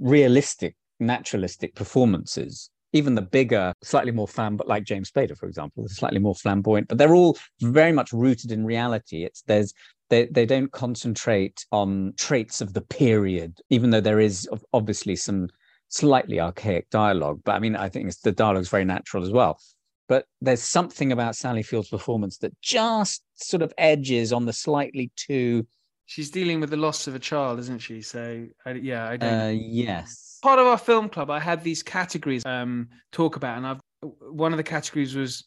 [0.00, 2.70] realistic, naturalistic performances.
[2.92, 6.34] Even the bigger, slightly more flam, but like James Spader, for example, is slightly more
[6.34, 6.88] flamboyant.
[6.88, 9.24] But they're all very much rooted in reality.
[9.24, 9.72] It's there's
[10.10, 15.48] they they don't concentrate on traits of the period, even though there is obviously some
[15.88, 17.40] slightly archaic dialogue.
[17.44, 19.58] But I mean, I think it's, the dialogue's very natural as well.
[20.08, 25.10] But there's something about Sally Field's performance that just sort of edges on the slightly
[25.16, 25.66] too.
[26.04, 28.02] She's dealing with the loss of a child, isn't she?
[28.02, 29.32] So, I, yeah, I don't.
[29.32, 30.31] Uh, yes.
[30.42, 33.80] Part of our film club, I had these categories um talk about, and I've
[34.30, 35.44] one of the categories was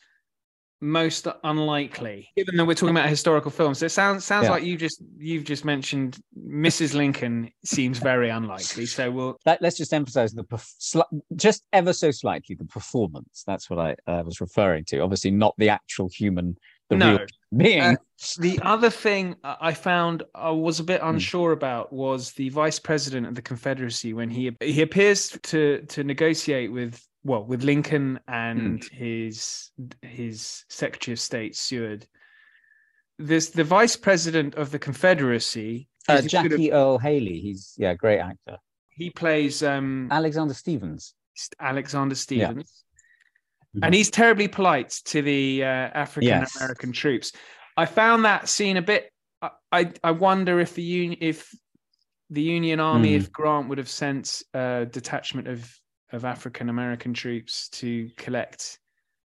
[0.81, 2.29] most unlikely.
[2.36, 4.51] Given that we're talking about historical films, so it sounds sounds Yeah.
[4.51, 6.93] like you just you've just mentioned Mrs.
[6.93, 8.86] Lincoln seems very unlikely.
[8.86, 11.03] So we'll That, let's just emphasize the perf-
[11.36, 13.43] just ever so slightly the performance.
[13.47, 14.99] That's what I uh, was referring to.
[14.99, 16.58] Obviously, not the actual human,
[16.89, 17.17] the No.
[17.17, 17.26] real
[17.58, 17.82] being.
[17.82, 17.95] Uh,
[18.39, 21.10] the other thing I found I was a bit Hmm.
[21.10, 26.04] unsure about was the vice president of the Confederacy when he he appears to to
[26.04, 28.95] negotiate with well with Lincoln and Hmm.
[28.95, 29.71] his
[30.02, 32.08] his Secretary of State Seward.
[33.17, 35.88] This the vice president of the Confederacy.
[36.08, 37.39] uh, Jackie Earle Haley.
[37.39, 38.58] He's yeah, great actor.
[38.89, 41.15] he plays um, Alexander Stephens.
[41.60, 42.63] Alexander Stephens.
[42.63, 42.84] Mhm.
[43.83, 46.55] And he's terribly polite to the uh, African Yes.
[46.55, 47.31] American troops.
[47.77, 49.11] I found that scene a bit.
[49.41, 51.49] I I, I wonder if the union, if
[52.29, 53.17] the Union Army, Mm.
[53.17, 55.71] if Grant would have sent a detachment of
[56.11, 58.79] of African American troops to collect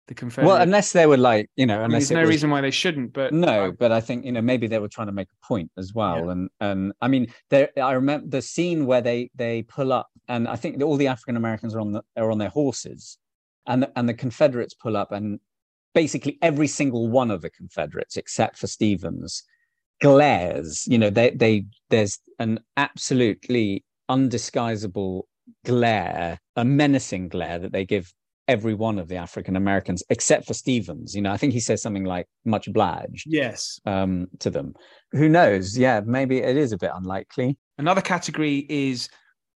[0.09, 0.47] the Confederate.
[0.53, 2.61] Well, unless they were like you know, I mean, unless there's no was- reason why
[2.61, 3.13] they shouldn't.
[3.13, 5.71] But no but i think you know maybe they were trying to make a point
[5.77, 6.31] as well Yeah.
[6.33, 10.47] and and i mean there i remember the scene where they they pull up and
[10.47, 13.19] i think all the african americans are on the are on their horses
[13.67, 15.41] and the, and the confederates pull up and
[15.95, 19.45] basically every single one of the confederates except for stevens
[20.01, 25.23] glares you know they they there's an absolutely undisguisable
[25.65, 28.13] glare a menacing glare that they give
[28.49, 31.81] every one of the african americans except for stevens you know i think he says
[31.81, 34.75] something like much obliged yes, um, to them.
[35.13, 35.77] Who knows?
[35.77, 37.59] Yeah, maybe it is a bit unlikely.
[37.79, 39.09] another category is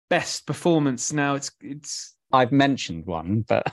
[0.09, 1.13] best performance.
[1.13, 3.71] Now it's it's I've mentioned one, but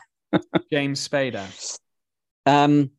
[0.71, 1.79] James Spader.
[2.47, 2.91] um,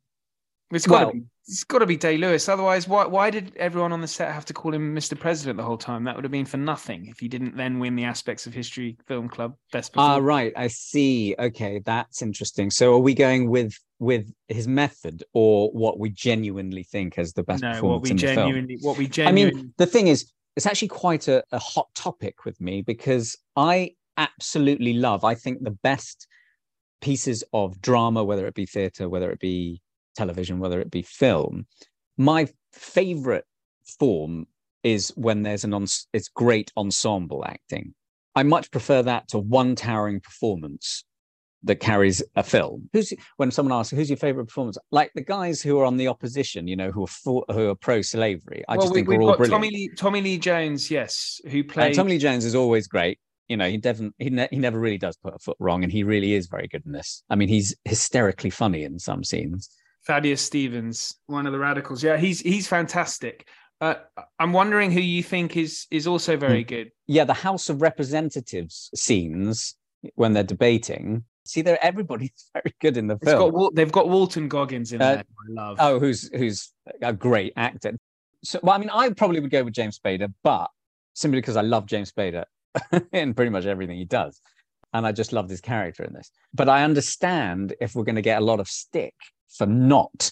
[0.70, 1.24] It's got Well- to be.
[1.50, 2.46] It's got to be Day Lewis.
[2.46, 5.18] Otherwise, why why did everyone on the set have to call him Mr.
[5.18, 6.04] President the whole time?
[6.04, 8.98] That would have been for nothing if he didn't then win the Aspects of History
[9.06, 10.26] Film Club Best ah, Performance.
[10.26, 10.52] right.
[10.56, 11.34] I see.
[11.38, 12.70] Okay, that's interesting.
[12.70, 17.44] So, are we going with with his method or what we genuinely think as the
[17.44, 18.36] best no, performance what we in the film?
[18.36, 19.50] genuinely, what we genuinely.
[19.50, 23.38] I mean, the thing is, it's actually quite a, a hot topic with me because
[23.56, 26.26] I absolutely love, I think, the best
[27.00, 29.80] pieces of drama, whether it be theatre, whether it be
[30.16, 31.66] television, whether it be film.
[32.16, 33.44] My favorite
[33.98, 34.46] form
[34.82, 37.94] is when there's an ons- it's great ensemble acting.
[38.34, 41.04] I much prefer that to one towering performance
[41.64, 42.88] that carries a film.
[42.92, 44.78] Who's when someone asks who's your favorite performance?
[44.92, 47.74] Like the guys who are on the opposition, you know, who are for, who are
[47.74, 48.64] pro slavery.
[48.68, 49.62] I well, just we, think we've are all got brilliant.
[49.62, 51.94] Tommy Lee, Tommy Lee Jones, yes, who And played.
[51.94, 53.18] Tommy Lee Jones is always great.
[53.48, 55.90] You know, he definitely he, ne- he never really does put a foot wrong, and
[55.92, 57.22] he really is very good in this.
[57.30, 59.70] I mean, he's hysterically funny in some scenes.
[60.06, 62.02] Thaddeus Stevens, one of the radicals.
[62.02, 63.48] Yeah, he's he's fantastic.
[63.80, 63.94] Uh,
[64.38, 66.40] I'm wondering who you think is is also Hmm.
[66.40, 66.90] very good.
[67.06, 69.76] Yeah, the House of Representatives scenes
[70.14, 71.24] when they're debating.
[71.46, 73.50] See, there everybody's very good in the It's film.
[73.52, 75.18] got they've got Walton Goggins in Uh, there.
[75.24, 75.76] I love.
[75.80, 77.96] Oh, who's who's a great actor.
[78.44, 80.70] So, well, I mean, I probably would go with James Spader, but
[81.14, 82.44] simply because I love James Spader
[83.12, 84.40] in pretty much everything he does,
[84.92, 86.30] and I just love his character in this.
[86.54, 89.14] But I understand if we're going to get a lot of stick
[89.56, 90.30] for not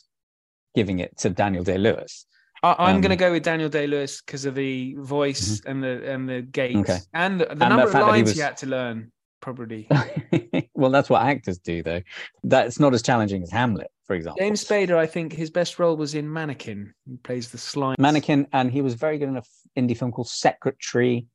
[0.75, 2.27] giving it to Daniel Day Lewis.
[2.63, 5.83] I, I'm Um, going to go with Daniel Day Lewis because of the voice and
[5.83, 6.81] the and the gait Mm-hmm.
[6.81, 6.99] Okay.
[7.15, 9.13] and the, the And number the of that he lines was- he had to learn.
[9.43, 9.87] Probably
[10.75, 12.01] well, that's what actors do, though.
[12.43, 14.39] That's not as challenging as Hamlet, for example.
[14.43, 14.97] James Spader.
[14.97, 16.93] I think his best role was in Mannequin.
[17.09, 19.43] He plays the slime Mannequin, and he was very good in an
[19.79, 21.27] indie film called Secretary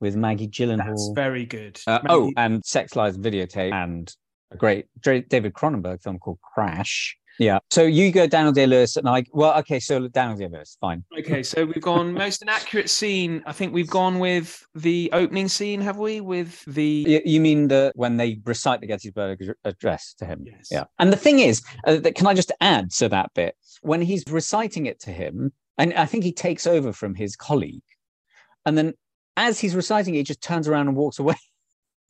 [0.00, 0.86] with Maggie Gyllenhaal.
[0.86, 1.80] That's very good.
[1.86, 4.14] Uh, Maggie- oh, and Sex Lies videotape and
[4.50, 7.16] a great David Cronenberg film called Crash.
[7.38, 7.60] Yeah.
[7.70, 9.24] So you go Daniel Day Lewis, and I.
[9.32, 9.78] Well, okay.
[9.78, 11.04] So Daniel Day Lewis, fine.
[11.16, 13.42] Okay, so we've gone most inaccurate scene.
[13.46, 16.20] I think we've gone with the opening scene, have we?
[16.20, 20.44] With the You, you mean the when they recite the Gettysburg Address to him?
[20.46, 20.68] Yes.
[20.70, 20.84] Yeah.
[20.98, 24.24] And the thing is, uh, that, can I just add to that bit when he's
[24.28, 27.82] reciting it to him, and I think he takes over from his colleague,
[28.66, 28.94] and then
[29.38, 31.36] as he's reciting it, he just turns around and walks away,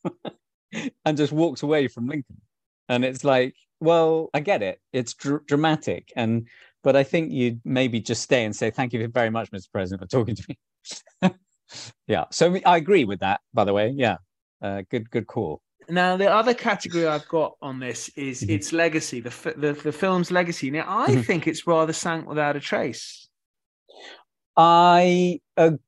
[1.04, 2.40] and just walks away from Lincoln,
[2.88, 6.48] and it's like, well, I get it, it's dr- dramatic, and
[6.82, 9.70] but I think you'd maybe just stay and say thank you very much, Mr.
[9.70, 11.30] President, for talking to me.
[12.06, 12.24] yeah.
[12.30, 13.40] So I agree with that.
[13.52, 14.16] By the way, yeah.
[14.62, 15.60] Uh, good, good call.
[15.90, 18.50] Now, the other category I've got on this is Mhm.
[18.50, 20.70] its legacy, the, fi- the the film's legacy.
[20.70, 21.24] Now, I Mhm.
[21.26, 23.28] think it's rather sank without a trace.
[24.56, 25.78] I agree.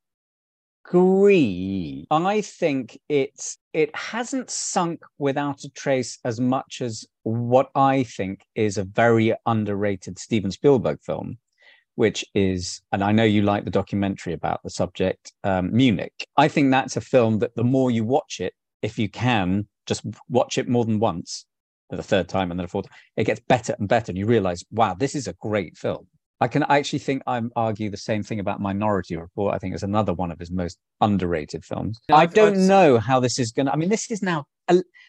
[2.11, 8.45] I think it's it hasn't sunk without a trace as much as what I think
[8.57, 11.39] is a very underrated Steven Spielberg film,
[11.95, 16.27] which is, and I know you like the documentary about the subject, um, Munich.
[16.37, 20.03] I think that's a film that the more you watch it, if you can, just
[20.29, 21.47] watch it more than once,
[21.91, 22.87] the third time and then the fourth,
[23.17, 26.09] it gets better and better, and you realize, wow, this is a great film.
[26.43, 29.55] I can actually think I argue the same thing about Minority Report.
[29.55, 32.01] I think it's another one of his most underrated films.
[32.11, 33.73] I don't know how this is going to.
[33.73, 34.47] I mean, this is now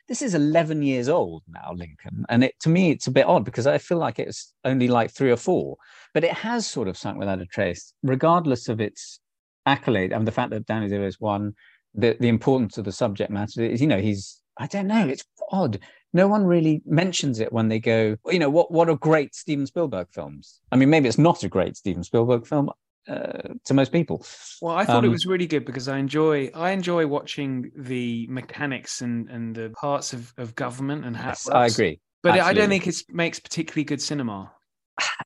[0.08, 3.46] this is eleven years old now, Lincoln, and it to me it's a bit odd
[3.46, 5.78] because I feel like it's only like three or four,
[6.14, 9.20] but it has sort of sunk without a trace, regardless of its
[9.66, 11.54] accolade I and the fact that Danny Lewis won.
[11.94, 15.26] The the importance of the subject matter is, you know, he's I don't know, it's
[15.52, 15.80] odd
[16.14, 19.66] no one really mentions it when they go, you know, what what are great Steven
[19.66, 20.60] Spielberg films?
[20.72, 22.70] I mean, maybe it's not a great Steven Spielberg film
[23.08, 24.26] uh, to most people.
[24.62, 28.28] Well, I thought it Um, was really good because I enjoy I enjoy watching the
[28.30, 31.30] mechanics and, and the parts of, of government and how.
[31.30, 32.00] Yes, I agree.
[32.24, 34.52] But I don't think it makes particularly good cinema.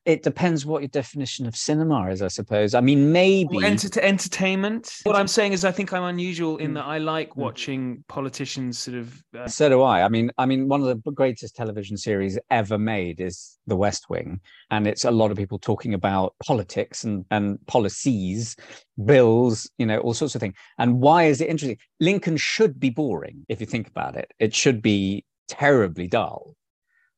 [0.05, 2.73] It depends what your definition of cinema is, I suppose.
[2.75, 3.63] I mean, maybe.
[3.65, 4.93] Enter- entertainment.
[5.03, 6.75] What I'm saying is, I think I'm unusual in Mm.
[6.75, 7.37] that I like Mm.
[7.37, 9.23] watching politicians sort of.
[9.37, 10.03] Uh, So do I.
[10.03, 14.09] I mean, I mean, one of the greatest television series ever made is The West
[14.09, 18.55] Wing, and it's a lot of people talking about politics and and policies,
[19.03, 20.55] bills, you know, all sorts of things.
[20.77, 21.77] And why is it interesting?
[21.99, 24.31] Lincoln should be boring if you think about it.
[24.39, 26.55] It should be terribly dull,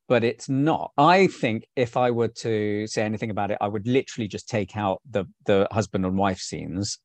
[0.07, 0.91] but it's not.
[0.97, 4.75] I think if I were to say anything about it, I would literally just take
[4.77, 6.99] out the the husband and wife scenes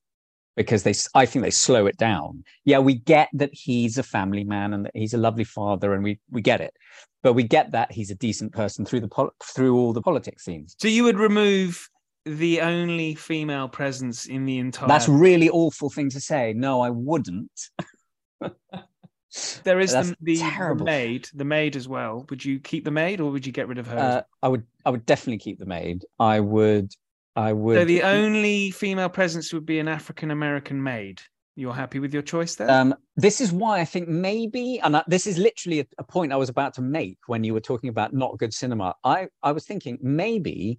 [0.57, 2.45] because they I think they slow it down.
[2.65, 6.05] Yeah, we get that he's a family man and that he's a lovely father, and
[6.05, 6.75] we we get it,
[7.23, 10.45] but we get that he's a decent person through the pol- through all the politics
[10.45, 10.77] scenes.
[10.79, 11.89] so you would remove
[12.25, 14.89] the only female presence in the entire.
[14.89, 16.53] That's really awful thing to say.
[16.53, 17.51] No, I wouldn't.
[19.65, 22.27] there is the, the, the maid, the maid as well.
[22.31, 23.99] Would you keep the maid or would you get rid of her?
[23.99, 26.05] Uh, I would I would definitely keep the maid.
[26.19, 26.93] I would
[27.35, 27.79] I would.
[27.79, 31.23] So the only female presence would be an African American maid.
[31.55, 32.71] You're happy with your choice there?
[32.71, 36.33] Um, this is why I think maybe, and I, this is literally a, a point
[36.33, 38.95] I was about to make when you were talking about not good cinema.
[39.05, 40.79] I, I was thinking maybe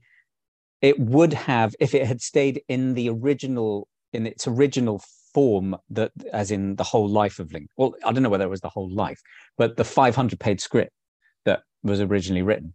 [0.81, 6.11] it would have, if it had stayed in the original, in its original form, that
[6.31, 7.69] as in the whole life of Lincoln.
[7.77, 9.21] Well, I don't know whether it was the whole life,
[9.57, 10.91] but the 500 page script
[11.45, 12.73] that was originally written,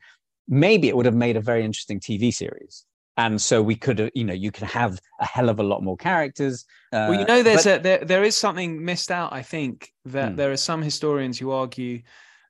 [0.48, 2.84] maybe it would have made a very interesting TV series.
[3.16, 5.82] And so we could have, you know, you could have a hell of a lot
[5.82, 6.64] more characters.
[6.92, 9.32] well, you uh, know, there's but- a there, there is something missed out.
[9.32, 10.36] I think that Hmm.
[10.36, 12.02] there are some historians who argue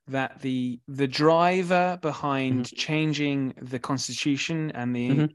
[0.07, 2.75] that the the driver behind Mm-hmm.
[2.75, 5.29] changing the Constitution and the Mhm.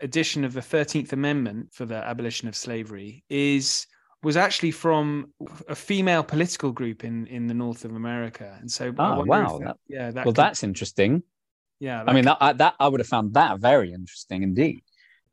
[0.00, 3.86] addition of the Thirteenth Amendment for the abolition of slavery is
[4.22, 5.32] was actually from
[5.68, 9.58] a female political group in in the north of America, and so I if wow,
[9.58, 11.22] that- that- yeah, that well, could- that's interesting.
[11.80, 12.02] yeah.
[12.06, 14.80] I mean, that, I, that I would have found that very interesting indeed.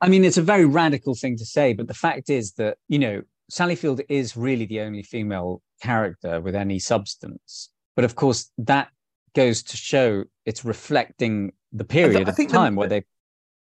[0.01, 2.99] I mean, it's a very radical thing to say, but the fact is that you
[2.99, 7.69] know Sally Field is really the only female character with any substance.
[7.95, 8.89] But of course, that
[9.36, 13.03] goes to show it's reflecting the period I of think the- time where they.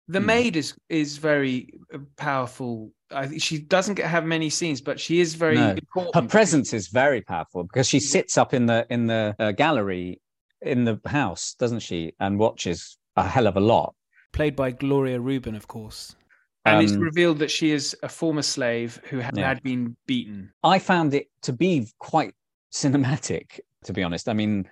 [0.08, 0.26] The Hmm.
[0.26, 1.74] maid is is very
[2.16, 2.92] powerful.
[3.14, 5.70] I think she doesn't get have many scenes, but she is very No.
[5.72, 6.14] important.
[6.14, 10.20] Her presence is very powerful because she sits up in the in the uh, gallery
[10.60, 13.94] in the house, doesn't she, and watches a hell of a lot.
[14.32, 16.16] played by Gloria Reuben, of course.
[16.64, 19.48] And it's Um, revealed that she is a former slave who had, Yeah.
[19.48, 20.52] had been beaten.
[20.62, 22.34] I found it to be quite
[22.72, 24.28] cinematic, to be honest.
[24.28, 24.68] I mean,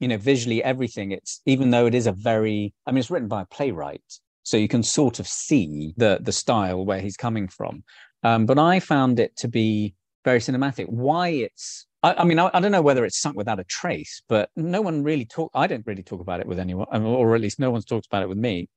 [0.00, 3.28] you know, visually everything, it's even though it is a very I mean, it's written
[3.28, 4.02] by a playwright,
[4.46, 7.82] so you can sort of see the the style where he's coming from.
[8.22, 10.88] Um, but I found it to be very cinematic.
[10.88, 14.22] Why it's I, I mean, I, I, don't know whether it's sunk without a trace,
[14.28, 15.50] but no one really talk.
[15.52, 18.22] I don't really talk about it with anyone, or at least no one's talked about
[18.22, 18.68] it with me.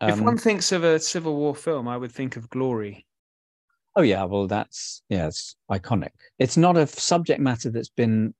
[0.00, 3.06] Um, if one thinks of a Civil War film, I would think of Glory.
[3.94, 6.10] Oh yeah, well that's yeah, it's iconic.
[6.40, 8.34] It's not a subject matter that's been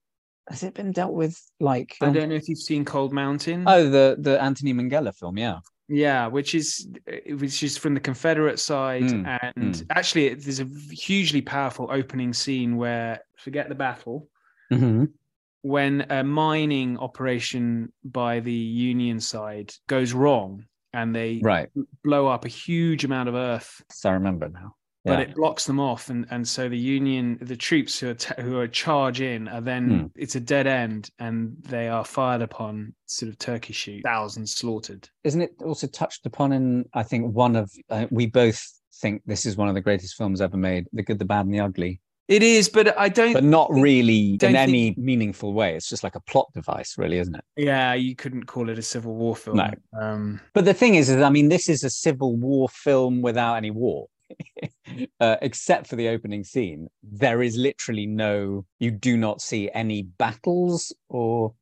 [0.48, 3.64] has it been dealt with like I don't know if you've seen Cold Mountain.
[3.68, 5.60] Oh, the the Anthony Minghella film, yeah.
[5.88, 6.88] Yeah, which is
[7.28, 9.86] which is from the Confederate side, mm, and mm.
[9.90, 14.28] actually there's a hugely powerful opening scene where forget the battle,
[14.72, 15.04] mm-hmm.
[15.62, 21.68] when a mining operation by the Union side goes wrong and they right.
[22.02, 23.82] blow up a huge amount of earth.
[23.90, 24.74] So I remember now
[25.06, 28.42] but it blocks them off and and so the union the troops who are t-
[28.42, 30.10] who are charge in are then mm.
[30.16, 35.08] it's a dead end and they are fired upon sort of turkey shoot thousands slaughtered.
[35.24, 38.62] Isn't it also touched upon in i think one of uh, we both
[39.00, 41.54] think this is one of the greatest films ever made the good the bad and
[41.54, 42.00] the ugly.
[42.28, 44.56] It is but i don't but not really in think...
[44.56, 45.76] any meaningful way.
[45.76, 47.44] It's just like a plot device really isn't it?
[47.56, 49.58] Yeah you couldn't call it a civil war film.
[49.58, 49.70] No.
[50.00, 53.54] um but the thing is, is i mean this is a civil war film without
[53.54, 54.08] any war
[55.20, 58.64] uh, except for the opening scene, there is literally no.
[58.78, 61.54] You do not see any battles or.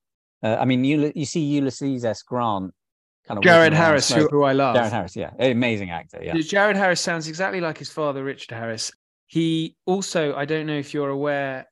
[0.42, 2.22] Uh, I mean, you you see Ulysses S.
[2.22, 2.74] Grant
[3.26, 4.74] kind of Jared Harris, who, who, I love.
[4.74, 6.20] Jared Harris, yeah, amazing actor.
[6.22, 8.92] Yeah, Jared Harris sounds exactly like his father, Richard Harris.
[9.26, 11.66] He also, I don't know if you're aware,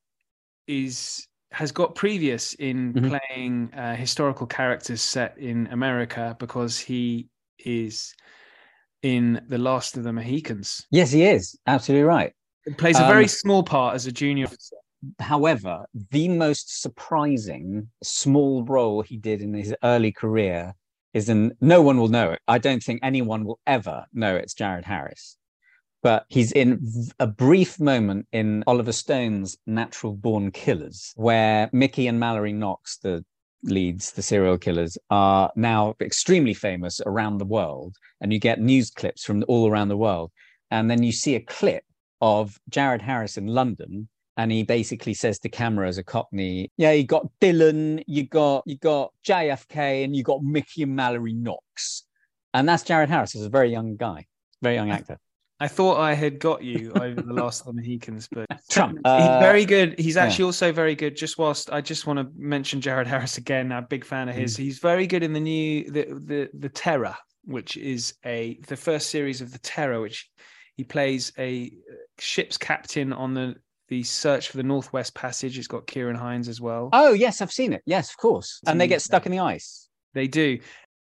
[0.66, 3.09] is has got previous in mm-hmm.
[3.09, 7.28] playing uh, historical characters set in America because he
[7.59, 8.14] is
[9.03, 10.86] in The Last of the Mohicans.
[10.90, 11.59] Yes, he is.
[11.66, 12.32] Absolutely right.
[12.64, 14.76] He plays a very um, small part as a junior officer.
[15.18, 20.74] However, the most surprising small role he did in his early career
[21.12, 22.40] is in no one will know it.
[22.46, 25.36] I don't think anyone will ever know it's Jared Harris.
[26.03, 26.80] But he's in
[27.20, 33.24] a brief moment in Oliver Stone's Natural Born Killers, where Mickey and Mallory Knox, the
[33.62, 37.96] leads, the serial killers, are now extremely famous around the world.
[38.20, 40.30] And you get news clips from all around the world.
[40.70, 41.84] And then you see a clip
[42.20, 44.08] of Jared Harris in London.
[44.36, 48.62] And he basically says to camera as a cockney, yeah, you got Dylan, you got
[48.64, 52.04] you got JFK, and you got Mickey and Mallory Knox.
[52.54, 54.26] And that's Jared Harris as a very young guy,
[54.62, 55.18] very young actor.
[55.62, 58.98] I thought I had got you over the last of the Mohicans, but Trump.
[59.04, 59.96] Uh, he's very good.
[59.96, 60.46] He's actually yeah.
[60.46, 61.16] also very good.
[61.16, 64.34] Just whilst I just want to mention Jared Harris again, I'm a big fan of
[64.34, 64.56] his.
[64.56, 64.58] Mm.
[64.58, 69.10] He's very good in the new the the the Terror, which is a the first
[69.10, 70.28] series of the Terror, which
[70.74, 71.70] he plays a
[72.18, 73.54] ship's captain on the
[73.86, 75.56] the search for the Northwest Passage.
[75.56, 76.88] It's got Ciarán Hinds as well.
[76.92, 77.82] Oh yes, I've seen it.
[77.86, 78.60] Yes, of course.
[78.66, 79.86] And they get stuck in the ice.
[80.12, 80.58] They do.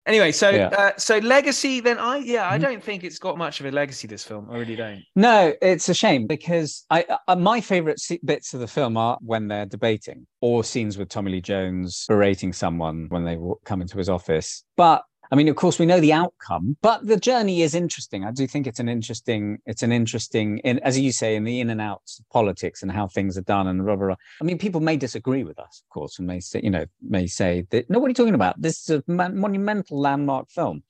[0.07, 0.67] Anyway, so yeah.
[0.67, 1.79] uh, so legacy.
[1.79, 2.63] Then I yeah, I mm-hmm.
[2.63, 4.07] don't think it's got much of a legacy.
[4.07, 5.03] This film, I really don't.
[5.15, 9.47] No, it's a shame because I uh, my favorite bits of the film are when
[9.47, 14.09] they're debating or scenes with Tommy Lee Jones berating someone when they come into his
[14.09, 14.63] office.
[14.75, 18.25] But I mean, of course, we know the outcome, but the journey is interesting.
[18.25, 21.61] I do think it's an interesting, it's an interesting, in, as you say, in the
[21.61, 24.15] in and outs of politics and how things are done and blah, blah, blah.
[24.41, 27.27] I mean, people may disagree with us, of course, and may say, you know, may
[27.27, 28.61] say that, no, what are you talking about?
[28.61, 30.83] This is a monumental landmark film.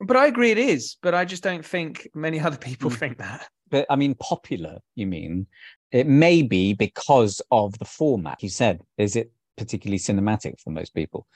[0.00, 2.96] But I agree it is, but I just don't think many other people mm.
[2.96, 3.48] think that.
[3.68, 5.46] But I mean, popular, you mean?
[5.90, 8.42] It may be because of the format.
[8.42, 11.26] You said, is it particularly cinematic for most people?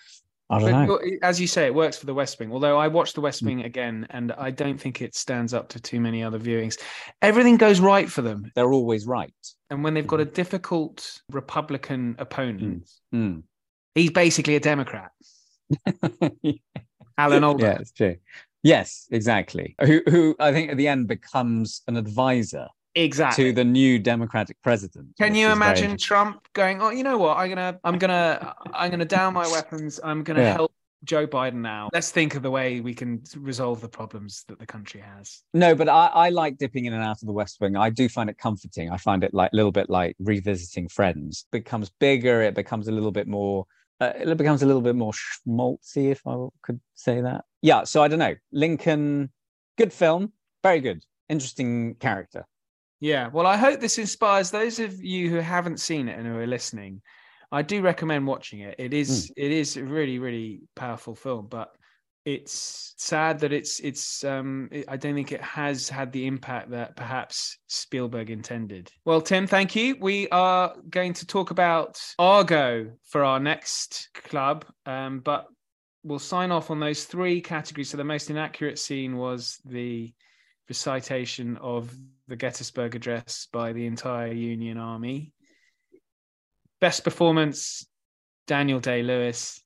[0.52, 1.00] I don't know.
[1.22, 2.52] As you say, it works for the West Wing.
[2.52, 3.46] Although I watched the West hmm.
[3.46, 6.78] Wing again, and I don't think it stands up to too many other viewings.
[7.22, 8.50] Everything goes right for them.
[8.54, 9.32] They're always right.
[9.70, 10.32] And when they've got a hmm.
[10.32, 13.36] difficult Republican opponent, mm.
[13.38, 13.42] Mm.
[13.94, 15.10] he's basically a Democrat.
[17.18, 17.64] Alan Alda.
[17.64, 18.16] Yeah, it's true.
[18.62, 19.74] Yes, exactly.
[19.80, 23.44] Who, who I think at the end becomes an advisor exactly.
[23.44, 27.36] To the new democratic president can you imagine trump going oh you know what?
[27.36, 30.00] I'm gonna i'm gonna i'm gonna down my weapons.
[30.02, 30.54] I'm gonna yeah.
[30.54, 30.72] help
[31.04, 31.88] joe biden now.
[31.92, 35.42] Let's think of the way we can resolve the problems that the country has.
[35.52, 37.76] No but i, I like dipping in and out of the west wing.
[37.76, 38.90] I do find it comforting.
[38.90, 41.46] I find it like a little bit like revisiting friends.
[41.52, 42.42] It becomes bigger.
[42.42, 43.66] It becomes a little bit more
[44.00, 47.44] uh, it becomes a little bit more schmaltzy if i could say that.
[47.62, 48.34] Yeah so i don't know.
[48.52, 49.30] Lincoln
[49.78, 50.32] good film.
[50.62, 51.04] Very good.
[51.28, 52.46] Interesting character
[53.02, 56.38] yeah, well, I hope this inspires those of you who haven't seen it and who
[56.38, 57.02] are listening.
[57.50, 58.76] I do recommend watching it.
[58.78, 59.32] It is mm.
[59.36, 61.74] it is a really really powerful film, but
[62.24, 66.70] it's sad that it's it's um it, I don't think it has had the impact
[66.70, 68.88] that perhaps Spielberg intended.
[69.04, 69.96] Well, Tim, thank you.
[70.00, 75.46] We are going to talk about Argo for our next club, um, but
[76.04, 77.90] we'll sign off on those three categories.
[77.90, 80.14] So the most inaccurate scene was the
[80.68, 81.92] recitation of
[82.32, 85.34] the Gettysburg Address by the entire Union Army.
[86.80, 87.86] Best performance,
[88.46, 89.62] Daniel Day Lewis,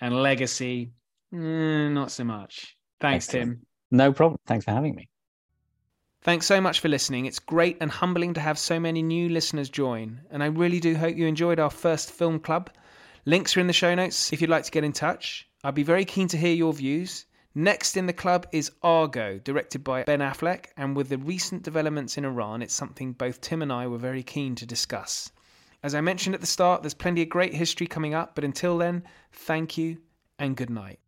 [0.00, 0.90] and legacy,
[1.32, 2.76] mm, not so much.
[3.00, 3.58] Thanks, Excellent.
[3.58, 3.66] Tim.
[3.92, 4.40] No problem.
[4.48, 5.08] Thanks for having me.
[6.22, 7.26] Thanks so much for listening.
[7.26, 10.96] It's great and humbling to have so many new listeners join, and I really do
[10.96, 12.68] hope you enjoyed our first film club.
[13.26, 15.48] Links are in the show notes if you'd like to get in touch.
[15.62, 17.26] I'd be very keen to hear your views.
[17.58, 22.16] Next in the club is Argo, directed by Ben Affleck, and with the recent developments
[22.16, 25.32] in Iran, it's something both Tim and I were very keen to discuss.
[25.82, 28.78] As I mentioned at the start, there's plenty of great history coming up, but until
[28.78, 29.02] then,
[29.32, 29.98] thank you
[30.38, 31.00] and good night.